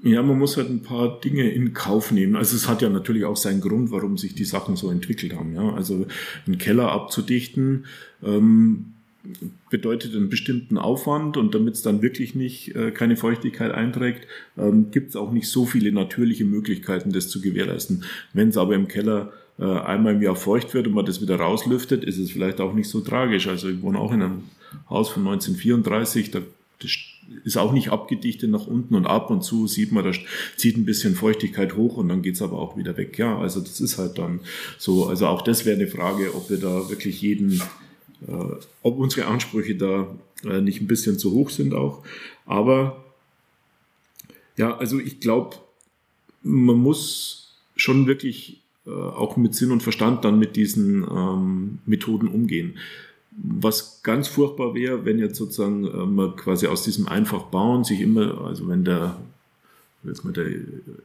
Ja, 0.00 0.22
man 0.22 0.38
muss 0.38 0.56
halt 0.56 0.70
ein 0.70 0.82
paar 0.82 1.20
Dinge 1.20 1.50
in 1.50 1.72
Kauf 1.72 2.12
nehmen. 2.12 2.36
Also 2.36 2.54
es 2.54 2.68
hat 2.68 2.82
ja 2.82 2.88
natürlich 2.88 3.24
auch 3.24 3.36
seinen 3.36 3.60
Grund, 3.60 3.90
warum 3.90 4.16
sich 4.16 4.34
die 4.34 4.44
Sachen 4.44 4.76
so 4.76 4.90
entwickelt 4.90 5.34
haben. 5.34 5.54
Ja, 5.54 5.72
also 5.74 6.06
einen 6.46 6.58
Keller 6.58 6.92
abzudichten, 6.92 7.86
ähm, 8.22 8.93
bedeutet 9.70 10.14
einen 10.14 10.28
bestimmten 10.28 10.78
Aufwand 10.78 11.36
und 11.36 11.54
damit 11.54 11.74
es 11.74 11.82
dann 11.82 12.02
wirklich 12.02 12.34
nicht 12.34 12.74
äh, 12.76 12.90
keine 12.90 13.16
Feuchtigkeit 13.16 13.72
einträgt, 13.72 14.26
ähm, 14.58 14.90
gibt 14.90 15.10
es 15.10 15.16
auch 15.16 15.32
nicht 15.32 15.48
so 15.48 15.64
viele 15.64 15.92
natürliche 15.92 16.44
Möglichkeiten, 16.44 17.12
das 17.12 17.28
zu 17.28 17.40
gewährleisten. 17.40 18.04
Wenn 18.32 18.48
es 18.48 18.56
aber 18.56 18.74
im 18.74 18.88
Keller 18.88 19.32
äh, 19.58 19.64
einmal 19.64 20.14
im 20.14 20.22
Jahr 20.22 20.36
feucht 20.36 20.74
wird 20.74 20.86
und 20.86 20.94
man 20.94 21.06
das 21.06 21.22
wieder 21.22 21.36
rauslüftet, 21.36 22.04
ist 22.04 22.18
es 22.18 22.30
vielleicht 22.30 22.60
auch 22.60 22.74
nicht 22.74 22.88
so 22.88 23.00
tragisch. 23.00 23.48
Also 23.48 23.68
ich 23.68 23.80
wohne 23.82 23.98
auch 23.98 24.12
in 24.12 24.22
einem 24.22 24.42
Haus 24.90 25.08
von 25.08 25.26
1934, 25.26 26.30
da 26.30 26.40
das 26.80 26.90
ist 27.44 27.56
auch 27.56 27.72
nicht 27.72 27.90
abgedichtet 27.90 28.50
nach 28.50 28.66
unten 28.66 28.94
und 28.94 29.06
ab 29.06 29.30
und 29.30 29.42
zu 29.42 29.66
sieht 29.66 29.92
man, 29.92 30.04
da 30.04 30.12
zieht 30.56 30.76
ein 30.76 30.84
bisschen 30.84 31.14
Feuchtigkeit 31.14 31.76
hoch 31.76 31.96
und 31.96 32.08
dann 32.08 32.20
geht's 32.20 32.42
aber 32.42 32.58
auch 32.58 32.76
wieder 32.76 32.96
weg. 32.96 33.18
Ja, 33.18 33.38
also 33.38 33.60
das 33.60 33.80
ist 33.80 33.96
halt 33.96 34.18
dann 34.18 34.40
so. 34.76 35.06
Also 35.06 35.26
auch 35.28 35.42
das 35.42 35.64
wäre 35.64 35.76
eine 35.76 35.86
Frage, 35.86 36.34
ob 36.34 36.50
wir 36.50 36.58
da 36.58 36.90
wirklich 36.90 37.22
jeden 37.22 37.62
ob 38.82 38.98
unsere 38.98 39.26
Ansprüche 39.26 39.74
da 39.74 40.06
äh, 40.44 40.60
nicht 40.60 40.80
ein 40.80 40.86
bisschen 40.86 41.18
zu 41.18 41.32
hoch 41.32 41.50
sind 41.50 41.74
auch. 41.74 42.02
Aber 42.46 43.04
ja, 44.56 44.76
also 44.76 44.98
ich 44.98 45.20
glaube, 45.20 45.56
man 46.42 46.76
muss 46.76 47.56
schon 47.76 48.06
wirklich 48.06 48.62
äh, 48.86 48.90
auch 48.90 49.36
mit 49.36 49.54
Sinn 49.54 49.72
und 49.72 49.82
Verstand 49.82 50.24
dann 50.24 50.38
mit 50.38 50.56
diesen 50.56 51.02
ähm, 51.02 51.78
Methoden 51.86 52.28
umgehen. 52.28 52.78
Was 53.36 54.02
ganz 54.02 54.28
furchtbar 54.28 54.74
wäre, 54.74 55.04
wenn 55.04 55.18
jetzt 55.18 55.36
sozusagen 55.36 55.86
äh, 55.86 56.06
man 56.06 56.36
quasi 56.36 56.66
aus 56.66 56.84
diesem 56.84 57.08
einfach 57.08 57.44
bauen 57.44 57.82
sich 57.82 58.00
immer, 58.00 58.42
also 58.42 58.68
wenn 58.68 58.84
der 58.84 59.16
jetzt 60.06 60.24
mal 60.24 60.32
der 60.32 60.46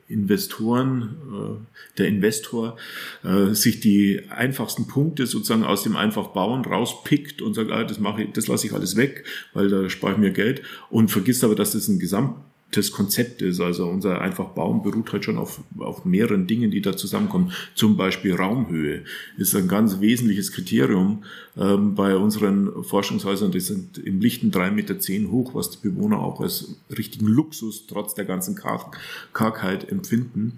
Investoren, 0.08 1.16
äh, 1.32 1.98
der 1.98 2.08
Investor 2.08 2.78
äh, 3.24 3.54
sich 3.54 3.80
die 3.80 4.22
einfachsten 4.30 4.88
Punkte 4.88 5.28
sozusagen 5.28 5.64
aus 5.64 5.84
dem 5.84 5.96
einfach 5.96 6.28
bauen 6.28 6.66
rauspickt 6.66 7.42
und 7.42 7.54
sagt, 7.54 7.72
ah, 7.72 7.84
das 7.84 8.00
mache 8.00 8.24
ich, 8.24 8.32
das 8.34 8.48
lasse 8.48 8.68
ich 8.68 8.74
alles 8.74 8.96
weg, 8.96 9.26
weil 9.54 9.70
da 9.70 9.90
spare 9.90 10.14
ich 10.14 10.20
mir 10.20 10.32
Geld 10.32 10.62
und 10.90 11.10
vergisst 11.10 11.44
aber, 11.44 11.56
dass 11.56 11.72
das 11.72 11.88
ein 11.88 12.00
Gesamt 12.00 12.36
das 12.72 12.92
Konzept 12.92 13.42
ist. 13.42 13.60
Also 13.60 13.88
unser 13.88 14.22
einfach 14.22 14.50
Bauen 14.50 14.84
beruht 14.84 15.12
halt 15.12 15.26
schon 15.26 15.38
auf, 15.38 15.62
auf 15.80 16.06
mehreren 16.06 16.46
Dingen, 16.46 16.72
die 16.72 16.82
da 16.82 16.96
zusammenkommen. 16.96 17.52
Zum 17.74 17.98
Beispiel 17.98 18.36
Raumhöhe 18.36 19.04
ist 19.38 19.56
ein 19.56 19.68
ganz 19.68 20.00
wesentliches 20.02 20.52
Kriterium 20.52 21.24
ähm, 21.58 21.96
bei 21.96 22.16
unseren 22.16 22.84
Forschungshäusern. 22.84 23.52
Die 23.52 23.60
sind 23.60 23.98
im 23.98 24.20
lichten 24.20 24.52
drei 24.52 24.70
Meter 24.72 25.00
zehn 25.00 25.32
hoch, 25.32 25.56
was 25.56 25.72
die 25.72 25.90
Bewohner 25.90 26.20
auch 26.20 26.42
als 26.42 26.76
richtigen 26.96 27.28
Luxus 27.28 27.88
trotz 27.88 28.14
der 28.14 28.26
ganzen 28.26 28.56
Karg 28.56 28.98
Kargheit 29.34 29.90
empfinden. 29.90 30.54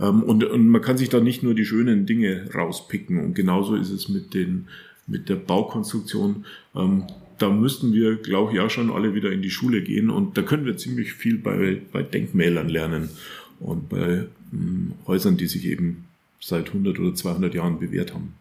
Ähm, 0.00 0.22
und, 0.22 0.44
und 0.44 0.68
man 0.68 0.82
kann 0.82 0.98
sich 0.98 1.10
da 1.10 1.20
nicht 1.20 1.42
nur 1.42 1.54
die 1.54 1.64
schönen 1.64 2.06
Dinge 2.06 2.50
rauspicken. 2.54 3.18
Und 3.24 3.34
genauso 3.34 3.76
ist 3.76 3.90
es 3.90 4.08
mit 4.08 4.34
den 4.34 4.66
mit 5.06 5.28
der 5.28 5.36
Baukonstruktion. 5.36 6.44
Ähm, 6.74 7.04
da 7.38 7.50
müssten 7.50 7.92
wir, 7.92 8.16
glaube 8.16 8.52
ich, 8.52 8.60
auch 8.60 8.70
schon 8.70 8.90
alle 8.90 9.14
wieder 9.14 9.32
in 9.32 9.42
die 9.42 9.50
Schule 9.50 9.82
gehen 9.82 10.10
und 10.10 10.36
da 10.38 10.42
können 10.42 10.64
wir 10.64 10.76
ziemlich 10.76 11.12
viel 11.12 11.38
bei, 11.38 11.80
bei 11.90 12.02
Denkmälern 12.02 12.68
lernen 12.68 13.10
und 13.58 13.88
bei 13.88 14.26
hm, 14.50 14.92
Häusern, 15.06 15.36
die 15.36 15.46
sich 15.46 15.66
eben 15.66 16.04
seit 16.40 16.68
100 16.68 16.98
oder 16.98 17.14
200 17.14 17.54
Jahren 17.54 17.78
bewährt 17.78 18.14
haben. 18.14 18.34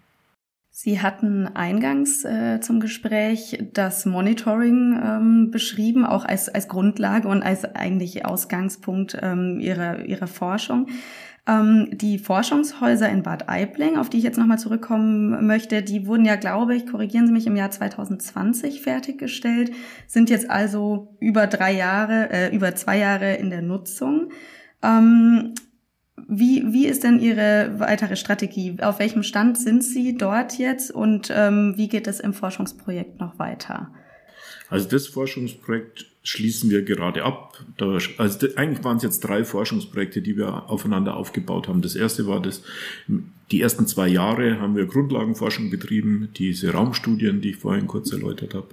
Sie 0.74 1.02
hatten 1.02 1.48
eingangs 1.48 2.24
äh, 2.24 2.60
zum 2.62 2.80
Gespräch 2.80 3.62
das 3.74 4.06
Monitoring 4.06 5.00
ähm, 5.04 5.52
beschrieben, 5.52 6.06
auch 6.06 6.24
als, 6.24 6.48
als 6.48 6.70
Grundlage 6.70 7.28
und 7.28 7.44
als 7.44 7.66
eigentlich 7.66 8.26
Ausgangspunkt 8.26 9.18
ähm, 9.22 9.60
ihrer, 9.60 10.06
ihrer 10.06 10.28
Forschung. 10.28 10.88
Ähm, 11.48 11.90
die 11.92 12.20
Forschungshäuser 12.20 13.10
in 13.10 13.24
Bad 13.24 13.50
Aibling, 13.50 13.98
auf 13.98 14.10
die 14.10 14.18
ich 14.18 14.24
jetzt 14.24 14.38
nochmal 14.38 14.60
zurückkommen 14.60 15.48
möchte, 15.48 15.82
die 15.82 16.06
wurden 16.06 16.24
ja, 16.26 16.36
glaube 16.36 16.76
ich, 16.76 16.86
korrigieren 16.86 17.26
Sie 17.26 17.34
mich, 17.34 17.48
im 17.48 17.56
Jahr 17.56 17.72
2020 17.72 18.82
fertiggestellt, 18.82 19.72
sind 20.08 20.30
jetzt 20.30 20.52
also 20.52 21.18
über 21.20 21.48
drei 21.48 21.74
Jahre, 21.74 22.30
äh, 22.32 22.56
über 22.56 22.76
zwei 22.76 23.00
Jahre 23.00 23.34
in 23.36 23.50
der 23.50 23.64
Nutzung. 23.64 24.32
Ähm, 24.84 25.56
wie, 26.28 26.64
wie 26.72 26.86
ist 26.86 27.04
denn 27.04 27.20
Ihre 27.20 27.80
weitere 27.80 28.16
Strategie? 28.16 28.78
Auf 28.82 29.00
welchem 29.00 29.24
Stand 29.24 29.58
sind 29.58 29.84
Sie 29.84 30.16
dort 30.16 30.60
jetzt 30.60 30.92
und 30.92 31.34
ähm, 31.36 31.74
wie 31.76 31.88
geht 31.88 32.08
es 32.08 32.20
im 32.20 32.34
Forschungsprojekt 32.34 33.20
noch 33.20 33.40
weiter? 33.40 33.92
Also 34.72 34.88
das 34.88 35.06
Forschungsprojekt 35.08 36.06
schließen 36.24 36.70
wir 36.70 36.84
gerade 36.84 37.24
ab. 37.26 37.60
Also 38.18 38.48
eigentlich 38.56 38.84
waren 38.86 38.98
es 38.98 39.04
jetzt 39.04 39.20
drei 39.20 39.44
Forschungsprojekte, 39.44 40.22
die 40.22 40.38
wir 40.38 40.70
aufeinander 40.70 41.18
aufgebaut 41.18 41.68
haben. 41.68 41.82
Das 41.82 41.96
erste 41.96 42.26
war 42.26 42.42
das, 42.42 42.64
die 43.52 43.60
ersten 43.60 43.86
zwei 43.86 44.08
Jahre 44.08 44.62
haben 44.62 44.78
wir 44.78 44.86
Grundlagenforschung 44.86 45.72
betrieben, 45.72 46.30
diese 46.38 46.72
Raumstudien, 46.72 47.42
die 47.42 47.50
ich 47.50 47.58
vorhin 47.58 47.86
kurz 47.86 48.14
erläutert 48.14 48.54
habe. 48.54 48.68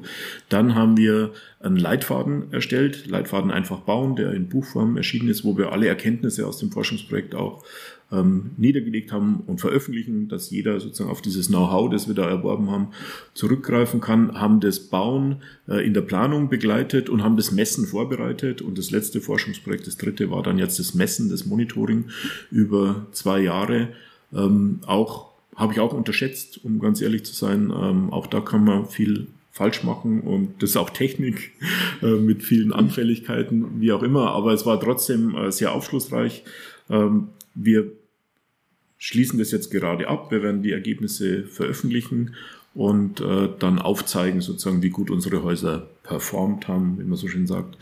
Dann 0.48 0.76
haben 0.76 0.96
wir 0.96 1.32
einen 1.58 1.76
Leitfaden 1.76 2.52
erstellt, 2.52 3.08
Leitfaden 3.08 3.50
einfach 3.50 3.80
bauen, 3.80 4.14
der 4.14 4.34
in 4.34 4.48
Buchform 4.48 4.96
erschienen 4.96 5.28
ist, 5.28 5.44
wo 5.44 5.58
wir 5.58 5.72
alle 5.72 5.88
Erkenntnisse 5.88 6.46
aus 6.46 6.58
dem 6.58 6.70
Forschungsprojekt 6.70 7.34
auch 7.34 7.64
ähm, 8.10 8.52
niedergelegt 8.56 9.12
haben 9.12 9.42
und 9.46 9.60
veröffentlichen, 9.60 10.28
dass 10.28 10.50
jeder 10.50 10.80
sozusagen 10.80 11.10
auf 11.10 11.20
dieses 11.20 11.48
Know-how, 11.48 11.90
das 11.90 12.08
wir 12.08 12.14
da 12.14 12.28
erworben 12.28 12.70
haben, 12.70 12.88
zurückgreifen 13.34 14.00
kann, 14.00 14.40
haben 14.40 14.60
das 14.60 14.80
Bauen 14.80 15.42
äh, 15.68 15.84
in 15.86 15.94
der 15.94 16.00
Planung 16.00 16.48
begleitet 16.48 17.10
und 17.10 17.22
haben 17.22 17.36
das 17.36 17.52
Messen 17.52 17.86
vorbereitet. 17.86 18.62
Und 18.62 18.78
das 18.78 18.90
letzte 18.90 19.20
Forschungsprojekt, 19.20 19.86
das 19.86 19.98
dritte, 19.98 20.30
war 20.30 20.42
dann 20.42 20.58
jetzt 20.58 20.78
das 20.78 20.94
Messen, 20.94 21.28
das 21.28 21.44
Monitoring 21.44 22.06
über 22.50 23.06
zwei 23.12 23.40
Jahre. 23.40 23.88
Ähm, 24.32 24.80
auch 24.86 25.28
habe 25.54 25.72
ich 25.72 25.80
auch 25.80 25.92
unterschätzt, 25.92 26.64
um 26.64 26.78
ganz 26.78 27.00
ehrlich 27.02 27.24
zu 27.24 27.34
sein. 27.34 27.72
Ähm, 27.76 28.10
auch 28.10 28.26
da 28.26 28.40
kann 28.40 28.64
man 28.64 28.86
viel 28.86 29.26
falsch 29.52 29.82
machen 29.82 30.20
und 30.20 30.62
das 30.62 30.70
ist 30.70 30.76
auch 30.76 30.90
Technik 30.90 31.50
äh, 32.02 32.06
mit 32.06 32.42
vielen 32.44 32.72
Anfälligkeiten, 32.72 33.80
wie 33.80 33.92
auch 33.92 34.02
immer. 34.02 34.30
Aber 34.30 34.52
es 34.52 34.64
war 34.64 34.80
trotzdem 34.80 35.34
äh, 35.34 35.52
sehr 35.52 35.74
aufschlussreich. 35.74 36.44
Ähm, 36.88 37.28
wir 37.54 37.90
schließen 38.98 39.38
das 39.38 39.50
jetzt 39.52 39.70
gerade 39.70 40.08
ab. 40.08 40.30
Wir 40.30 40.42
werden 40.42 40.62
die 40.62 40.72
Ergebnisse 40.72 41.44
veröffentlichen 41.44 42.34
und 42.74 43.20
äh, 43.20 43.48
dann 43.58 43.78
aufzeigen, 43.78 44.40
sozusagen, 44.40 44.82
wie 44.82 44.90
gut 44.90 45.10
unsere 45.10 45.42
Häuser 45.42 45.88
performt 46.02 46.68
haben, 46.68 46.98
wie 46.98 47.04
man 47.04 47.16
so 47.16 47.28
schön 47.28 47.46
sagt. 47.46 47.76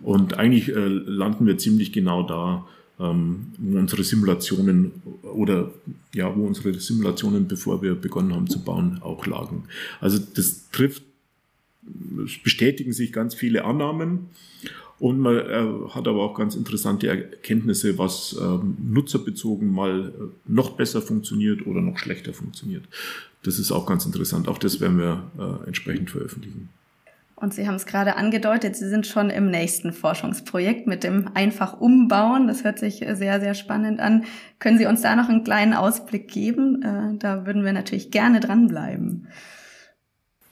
Und 0.00 0.38
eigentlich 0.38 0.68
äh, 0.68 0.86
landen 0.86 1.46
wir 1.46 1.58
ziemlich 1.58 1.92
genau 1.92 2.22
da, 2.22 2.66
ähm, 2.98 3.52
wo 3.58 3.78
unsere 3.78 4.04
Simulationen 4.04 4.92
oder 5.22 5.70
ja, 6.14 6.34
wo 6.34 6.46
unsere 6.46 6.74
Simulationen, 6.74 7.48
bevor 7.48 7.82
wir 7.82 7.94
begonnen 7.94 8.34
haben 8.34 8.48
zu 8.48 8.62
bauen, 8.62 8.98
auch 9.02 9.26
lagen. 9.26 9.64
Also 10.00 10.18
das 10.18 10.70
trifft, 10.70 11.02
bestätigen 12.44 12.92
sich 12.92 13.12
ganz 13.12 13.34
viele 13.34 13.64
Annahmen 13.64 14.28
und 15.00 15.18
man 15.18 15.36
äh, 15.36 15.88
hat 15.94 16.06
aber 16.06 16.22
auch 16.22 16.34
ganz 16.34 16.54
interessante 16.54 17.08
Erkenntnisse, 17.08 17.96
was 17.98 18.36
ähm, 18.40 18.76
nutzerbezogen 18.78 19.72
mal 19.72 20.08
äh, 20.08 20.12
noch 20.46 20.72
besser 20.72 21.00
funktioniert 21.00 21.66
oder 21.66 21.80
noch 21.80 21.98
schlechter 21.98 22.34
funktioniert. 22.34 22.84
Das 23.42 23.58
ist 23.58 23.72
auch 23.72 23.86
ganz 23.86 24.04
interessant. 24.04 24.46
Auch 24.46 24.58
das 24.58 24.78
werden 24.78 24.98
wir 24.98 25.24
äh, 25.38 25.66
entsprechend 25.66 26.10
veröffentlichen. 26.10 26.68
Und 27.34 27.54
Sie 27.54 27.66
haben 27.66 27.76
es 27.76 27.86
gerade 27.86 28.16
angedeutet, 28.16 28.76
Sie 28.76 28.90
sind 28.90 29.06
schon 29.06 29.30
im 29.30 29.50
nächsten 29.50 29.94
Forschungsprojekt 29.94 30.86
mit 30.86 31.02
dem 31.02 31.30
einfach 31.32 31.80
umbauen. 31.80 32.46
Das 32.46 32.64
hört 32.64 32.78
sich 32.78 32.98
sehr, 32.98 33.40
sehr 33.40 33.54
spannend 33.54 34.00
an. 34.00 34.24
Können 34.58 34.76
Sie 34.76 34.84
uns 34.84 35.00
da 35.00 35.16
noch 35.16 35.30
einen 35.30 35.44
kleinen 35.44 35.72
Ausblick 35.72 36.28
geben? 36.28 36.82
Äh, 36.82 37.16
da 37.18 37.46
würden 37.46 37.64
wir 37.64 37.72
natürlich 37.72 38.10
gerne 38.10 38.40
dranbleiben. 38.40 39.28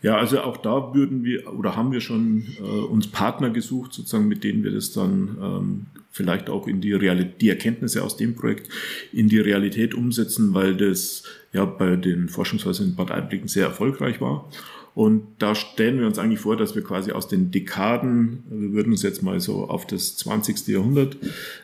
Ja, 0.01 0.17
also 0.17 0.41
auch 0.43 0.59
da 0.59 0.95
würden 0.95 1.25
wir 1.25 1.53
oder 1.53 1.75
haben 1.75 1.91
wir 1.91 2.01
schon 2.01 2.45
äh, 2.59 2.63
uns 2.63 3.09
Partner 3.09 3.51
gesucht, 3.51 3.93
sozusagen, 3.93 4.29
mit 4.29 4.45
denen 4.45 4.63
wir 4.63 4.71
das 4.71 4.93
dann 4.93 5.37
ähm, 5.43 5.87
vielleicht 6.13 6.51
auch 6.51 6.69
in 6.69 6.81
die 6.81 6.93
Realität, 6.93 7.41
die 7.41 7.49
Erkenntnisse 7.49 8.05
aus 8.05 8.17
dem 8.17 8.35
Projekt 8.35 8.69
in 9.13 9.29
die 9.29 9.41
Realität 9.41 9.95
umsetzen, 9.95 10.55
weil 10.55 10.77
das 10.77 11.25
ja 11.53 11.65
bei 11.65 11.97
den 11.97 12.29
Forschungshäusern 12.29 12.89
in 12.89 12.95
Bad 12.95 13.11
Aibling 13.11 13.49
sehr 13.49 13.67
erfolgreich 13.67 14.21
war. 14.21 14.49
Und 14.95 15.23
da 15.39 15.55
stellen 15.55 16.01
wir 16.01 16.07
uns 16.07 16.19
eigentlich 16.19 16.41
vor, 16.41 16.57
dass 16.57 16.75
wir 16.75 16.83
quasi 16.83 17.13
aus 17.13 17.29
den 17.29 17.51
Dekaden, 17.51 18.43
wir 18.51 18.73
würden 18.73 18.93
uns 18.93 19.03
jetzt 19.03 19.23
mal 19.23 19.39
so 19.39 19.69
auf 19.69 19.87
das 19.87 20.17
20. 20.17 20.67
Jahrhundert 20.69 21.17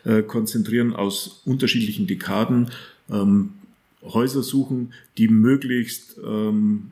äh, 0.05 0.21
konzentrieren, 0.21 0.93
aus 0.93 1.41
unterschiedlichen 1.45 2.07
Dekaden 2.07 2.71
ähm, 3.09 3.49
Häuser 4.01 4.43
suchen, 4.43 4.93
die 5.17 5.27
möglichst 5.27 6.17
ähm, 6.25 6.91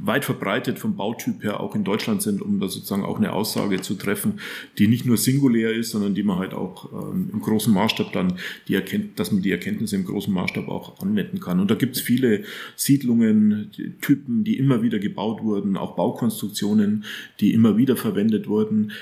weit 0.00 0.24
verbreitet 0.24 0.78
vom 0.78 0.96
Bautyp 0.96 1.42
her 1.42 1.60
auch 1.60 1.74
in 1.74 1.84
Deutschland 1.84 2.22
sind, 2.22 2.42
um 2.42 2.60
da 2.60 2.68
sozusagen 2.68 3.04
auch 3.04 3.18
eine 3.18 3.32
Aussage 3.32 3.80
zu 3.80 3.94
treffen, 3.94 4.40
die 4.78 4.88
nicht 4.88 5.06
nur 5.06 5.16
singulär 5.16 5.72
ist, 5.72 5.90
sondern 5.90 6.14
die 6.14 6.22
man 6.22 6.38
halt 6.38 6.54
auch 6.54 6.92
ähm, 6.92 7.30
im 7.32 7.40
großen 7.40 7.72
Maßstab 7.72 8.12
dann 8.12 8.34
die 8.68 8.74
erkennt, 8.74 9.18
dass 9.18 9.32
man 9.32 9.42
die 9.42 9.50
Erkenntnisse 9.50 9.96
im 9.96 10.04
großen 10.04 10.32
Maßstab 10.32 10.68
auch 10.68 11.00
anwenden 11.00 11.40
kann. 11.40 11.60
Und 11.60 11.70
da 11.70 11.74
gibt 11.74 11.96
es 11.96 12.02
viele 12.02 12.44
Siedlungen, 12.76 13.70
die 13.76 13.92
Typen, 14.00 14.44
die 14.44 14.58
immer 14.58 14.82
wieder 14.82 14.98
gebaut 14.98 15.42
wurden, 15.42 15.76
auch 15.76 15.96
Baukonstruktionen, 15.96 17.04
die 17.40 17.52
immer 17.52 17.76
wieder 17.76 17.96
verwendet 17.96 18.48
wurden 18.48 18.92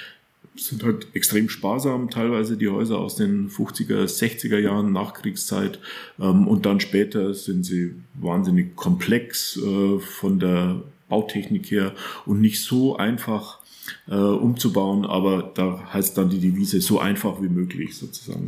sind 0.57 0.85
halt 0.85 1.07
extrem 1.15 1.49
sparsam, 1.49 2.11
teilweise 2.11 2.57
die 2.57 2.69
Häuser 2.69 2.99
aus 2.99 3.17
den 3.17 3.49
50er, 3.49 4.05
60er 4.05 4.59
Jahren 4.59 4.93
Nachkriegszeit. 4.93 5.79
Ähm, 6.21 6.47
und 6.47 6.67
dann 6.67 6.81
später 6.81 7.35
sind 7.35 7.65
sie 7.65 7.95
wahnsinnig 8.15 8.77
komplex 8.77 9.57
äh, 9.57 9.99
von 9.99 10.39
der 10.39 10.83
Bautechnik 11.09 11.71
her 11.71 11.93
und 12.27 12.41
nicht 12.41 12.63
so 12.63 12.97
einfach 12.97 13.61
äh, 14.09 14.15
umzubauen, 14.15 15.05
aber 15.05 15.53
da 15.55 15.93
heißt 15.93 16.17
dann 16.17 16.31
die 16.31 16.39
Devise, 16.39 16.81
so 16.81 17.01
einfach 17.01 17.43
wie 17.43 17.49
möglich 17.49 17.97
sozusagen 17.97 18.47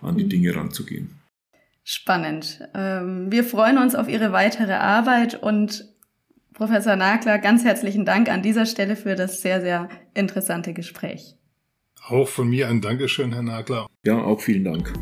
an 0.00 0.16
die 0.16 0.24
mhm. 0.24 0.28
Dinge 0.30 0.56
ranzugehen. 0.56 1.10
Spannend. 1.84 2.60
Ähm, 2.74 3.30
wir 3.30 3.44
freuen 3.44 3.78
uns 3.78 3.94
auf 3.94 4.08
Ihre 4.08 4.32
weitere 4.32 4.72
Arbeit 4.72 5.40
und 5.42 5.84
Professor 6.52 6.96
Nagler, 6.96 7.38
ganz 7.38 7.64
herzlichen 7.64 8.06
Dank 8.06 8.30
an 8.30 8.42
dieser 8.42 8.64
Stelle 8.64 8.96
für 8.96 9.14
das 9.14 9.42
sehr, 9.42 9.60
sehr 9.60 9.88
interessante 10.14 10.72
Gespräch. 10.72 11.36
Auch 12.08 12.28
von 12.28 12.48
mir 12.48 12.68
ein 12.68 12.80
Dankeschön, 12.80 13.32
Herr 13.32 13.42
Nagler. 13.42 13.88
Ja, 14.04 14.22
auch 14.22 14.40
vielen 14.40 14.64
Dank. 14.64 14.92